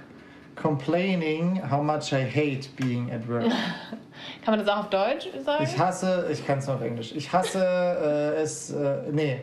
complaining 0.56 1.56
how 1.56 1.82
much 1.82 2.12
I 2.12 2.24
hate 2.24 2.68
being 2.76 3.12
at 3.12 3.28
work. 3.28 3.44
Kann 4.44 4.56
man 4.56 4.58
das 4.58 4.68
auch 4.68 4.80
auf 4.80 4.90
Deutsch 4.90 5.28
sagen? 5.44 5.64
Ich 5.64 5.78
hasse, 5.78 6.28
ich 6.32 6.46
kann 6.46 6.58
es 6.58 6.66
noch 6.66 6.76
auf 6.76 6.82
Englisch, 6.82 7.12
ich 7.14 7.32
hasse 7.32 8.34
äh, 8.36 8.42
es, 8.42 8.70
äh, 8.70 9.02
nee. 9.12 9.42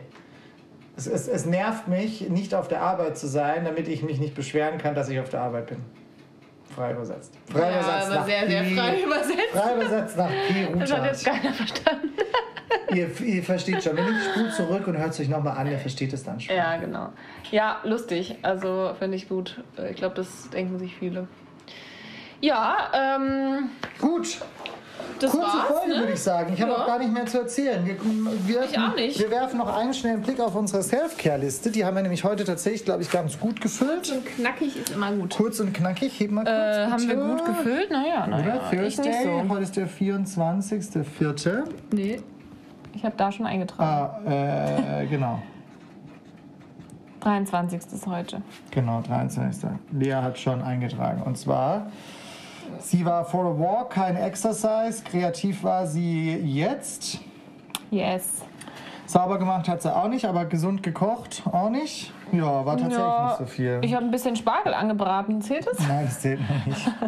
Es, 0.96 1.06
es, 1.06 1.26
es 1.28 1.44
nervt 1.46 1.88
mich, 1.88 2.28
nicht 2.28 2.54
auf 2.54 2.68
der 2.68 2.82
Arbeit 2.82 3.16
zu 3.18 3.26
sein, 3.26 3.64
damit 3.64 3.88
ich 3.88 4.02
mich 4.02 4.18
nicht 4.18 4.34
beschweren 4.34 4.78
kann, 4.78 4.94
dass 4.94 5.08
ich 5.08 5.18
auf 5.18 5.28
der 5.28 5.40
Arbeit 5.40 5.66
bin. 5.66 5.78
Frei 6.74 6.92
übersetzt. 6.92 7.34
Frei 7.50 7.70
ja, 7.70 7.80
übersetzt 7.80 8.06
aber 8.06 8.14
nach 8.14 8.26
sehr, 8.26 8.46
sehr 8.46 8.64
frei 8.64 9.02
übersetzt. 9.02 9.50
Frei 9.52 9.74
übersetzt 9.74 10.16
nach 10.16 10.30
P. 10.30 10.78
Das 10.78 10.92
hat 10.92 11.04
jetzt 11.04 11.24
keiner 11.24 11.52
verstanden. 11.52 12.10
Ihr, 12.94 13.20
ihr 13.20 13.42
versteht 13.42 13.82
schon. 13.82 13.96
Wenn 13.96 14.04
ich 14.06 14.24
spule 14.30 14.50
zurück 14.50 14.86
und 14.86 14.96
hört 14.98 15.10
es 15.10 15.20
euch 15.20 15.28
nochmal 15.28 15.56
an, 15.58 15.70
ihr 15.70 15.78
versteht 15.78 16.12
es 16.12 16.22
dann 16.24 16.40
schon. 16.40 16.54
Ja, 16.54 16.76
genau. 16.76 17.10
Ja, 17.50 17.78
lustig. 17.84 18.36
Also 18.42 18.92
finde 18.98 19.16
ich 19.16 19.28
gut. 19.28 19.62
Ich 19.90 19.96
glaube, 19.96 20.14
das 20.16 20.48
denken 20.50 20.78
sich 20.78 20.94
viele. 20.96 21.26
Ja, 22.40 22.76
ähm, 22.92 23.70
Gut, 24.00 24.38
das 25.18 25.30
kurze 25.30 25.46
war's. 25.46 25.66
Folge 25.66 25.94
ne? 25.94 26.00
würde 26.00 26.12
ich 26.12 26.20
sagen. 26.20 26.52
Ich 26.52 26.60
habe 26.60 26.72
Ja. 26.72 26.78
auch 26.82 26.86
gar 26.86 26.98
nicht 26.98 27.10
mehr 27.12 27.24
zu 27.24 27.38
erzählen. 27.38 27.86
Wir, 27.86 27.96
wir, 28.46 28.64
Ich 28.64 28.78
auch 28.78 28.94
nicht. 28.94 29.18
wir 29.18 29.30
werfen 29.30 29.58
noch 29.58 29.74
einen 29.74 29.94
schnellen 29.94 30.20
Blick 30.20 30.40
auf 30.40 30.54
unsere 30.54 30.82
Self-Care-Liste. 30.82 31.70
Die 31.70 31.84
haben 31.86 31.94
wir 31.96 32.02
nämlich 32.02 32.22
heute 32.22 32.44
tatsächlich, 32.44 32.84
glaube 32.84 33.02
ich, 33.02 33.10
ganz 33.10 33.38
gut 33.40 33.62
gefüllt. 33.62 34.12
Knackig 34.36 34.76
ist 34.76 34.90
immer 34.90 35.12
gut. 35.12 35.34
Kurz 35.34 35.58
und 35.60 35.72
knackig, 35.72 36.20
heb 36.20 36.32
mal 36.32 36.44
kurz. 36.44 36.54
Äh, 36.54 36.86
haben 36.90 37.08
wir 37.08 37.16
gut 37.16 37.44
gefüllt? 37.46 37.90
Naja, 37.90 38.26
naja. 38.26 38.44
Oder? 38.70 38.82
ich 38.82 38.98
nicht 38.98 39.10
Thursday, 39.10 39.24
so. 39.24 39.48
heute 39.48 39.62
ist 39.62 39.76
der 39.76 39.88
24.04. 39.88 41.62
Nee. 41.92 42.20
Ich 42.94 43.04
habe 43.04 43.14
da 43.16 43.30
schon 43.32 43.46
eingetragen. 43.46 44.26
Ah, 44.26 45.00
äh, 45.00 45.06
genau. 45.06 45.40
23. 47.20 47.80
ist 47.92 48.06
heute. 48.06 48.42
Genau, 48.70 49.00
23. 49.00 49.70
Lea 49.92 50.12
hat 50.14 50.38
schon 50.38 50.62
eingetragen. 50.62 51.22
Und 51.22 51.38
zwar, 51.38 51.86
sie 52.78 53.04
war 53.04 53.24
for 53.24 53.46
a 53.46 53.58
walk, 53.58 53.90
kein 53.90 54.16
Exercise. 54.16 55.02
Kreativ 55.02 55.64
war 55.64 55.86
sie 55.86 56.34
jetzt. 56.36 57.20
Yes. 57.90 58.42
Sauber 59.06 59.38
gemacht 59.38 59.68
hat 59.68 59.82
sie 59.82 59.94
auch 59.94 60.08
nicht, 60.08 60.24
aber 60.24 60.44
gesund 60.46 60.82
gekocht 60.82 61.42
auch 61.50 61.70
nicht. 61.70 62.12
Ja, 62.32 62.64
war 62.64 62.76
tatsächlich 62.76 62.98
Ja, 62.98 63.26
nicht 63.28 63.38
so 63.38 63.46
viel. 63.46 63.80
Ich 63.82 63.94
habe 63.94 64.04
ein 64.04 64.10
bisschen 64.10 64.34
Spargel 64.34 64.74
angebraten. 64.74 65.40
Zählt 65.42 65.66
das? 65.66 65.78
Nein, 65.86 66.06
das 66.06 66.20
zählt 66.20 66.40
noch 66.40 66.66
nicht. 66.66 66.90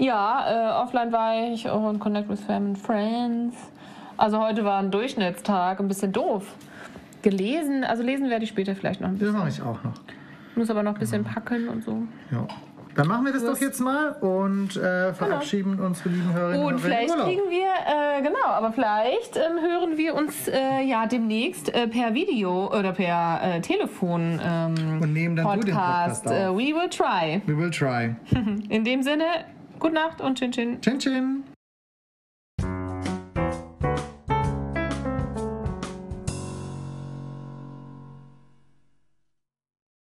Ja, 0.00 0.44
äh, 0.80 0.84
offline 0.84 1.10
war 1.10 1.34
ich 1.52 1.68
und 1.68 1.98
Connect 1.98 2.28
with 2.28 2.40
Family 2.40 2.68
and 2.70 2.78
Friends. 2.78 3.56
Also 4.18 4.38
heute 4.40 4.64
war 4.64 4.78
ein 4.80 4.90
Durchschnittstag, 4.90 5.80
ein 5.80 5.88
bisschen 5.88 6.12
doof. 6.12 6.44
Gelesen, 7.22 7.84
also 7.84 8.02
lesen 8.02 8.28
werde 8.30 8.44
ich 8.44 8.50
später 8.50 8.74
vielleicht 8.76 9.00
noch 9.00 9.08
ein 9.08 9.14
Das 9.18 9.20
bisschen. 9.28 9.38
mache 9.38 9.48
ich 9.48 9.62
auch 9.62 9.82
noch. 9.84 9.94
Muss 10.56 10.70
aber 10.70 10.82
noch 10.82 10.94
ein 10.94 11.00
bisschen 11.00 11.24
packen 11.24 11.68
und 11.68 11.84
so. 11.84 12.02
Ja. 12.30 12.46
Dann 12.94 13.06
machen 13.06 13.26
wir 13.26 13.32
das 13.32 13.44
doch 13.44 13.56
jetzt 13.60 13.78
mal 13.80 14.10
und 14.20 14.76
äh, 14.76 15.12
verabschieden 15.14 15.78
unsere 15.78 16.08
lieben 16.08 16.32
Hörerinnen 16.32 16.66
Und 16.66 16.72
und 16.74 16.78
vielleicht 16.80 17.10
Urlaub. 17.10 17.26
kriegen 17.26 17.42
wir, 17.48 17.68
äh, 18.18 18.22
genau, 18.22 18.44
aber 18.48 18.72
vielleicht 18.72 19.36
ähm, 19.36 19.60
hören 19.62 19.96
wir 19.96 20.16
uns 20.16 20.48
äh, 20.48 20.82
ja 20.84 21.06
demnächst 21.06 21.72
äh, 21.72 21.86
per 21.86 22.12
Video 22.14 22.66
oder 22.76 22.90
per 22.92 23.40
äh, 23.40 23.60
Telefon 23.60 24.40
ähm, 24.44 24.74
Und 25.00 25.12
nehmen 25.12 25.36
dann 25.36 25.60
du 25.60 25.66
den 25.66 25.74
Podcast 25.76 26.26
Äh, 26.26 26.46
auf. 26.46 26.56
we 26.56 26.74
will 26.74 26.88
try. 26.90 27.40
We 27.46 27.56
will 27.56 27.70
try. 27.70 28.16
In 28.68 28.82
dem 28.82 29.02
Sinne, 29.04 29.24
gute 29.78 29.94
Nacht 29.94 30.20
und 30.20 30.36
Chin 30.36 30.50
Chin. 30.50 30.80
Chin 30.80 30.98
Chin. 30.98 31.37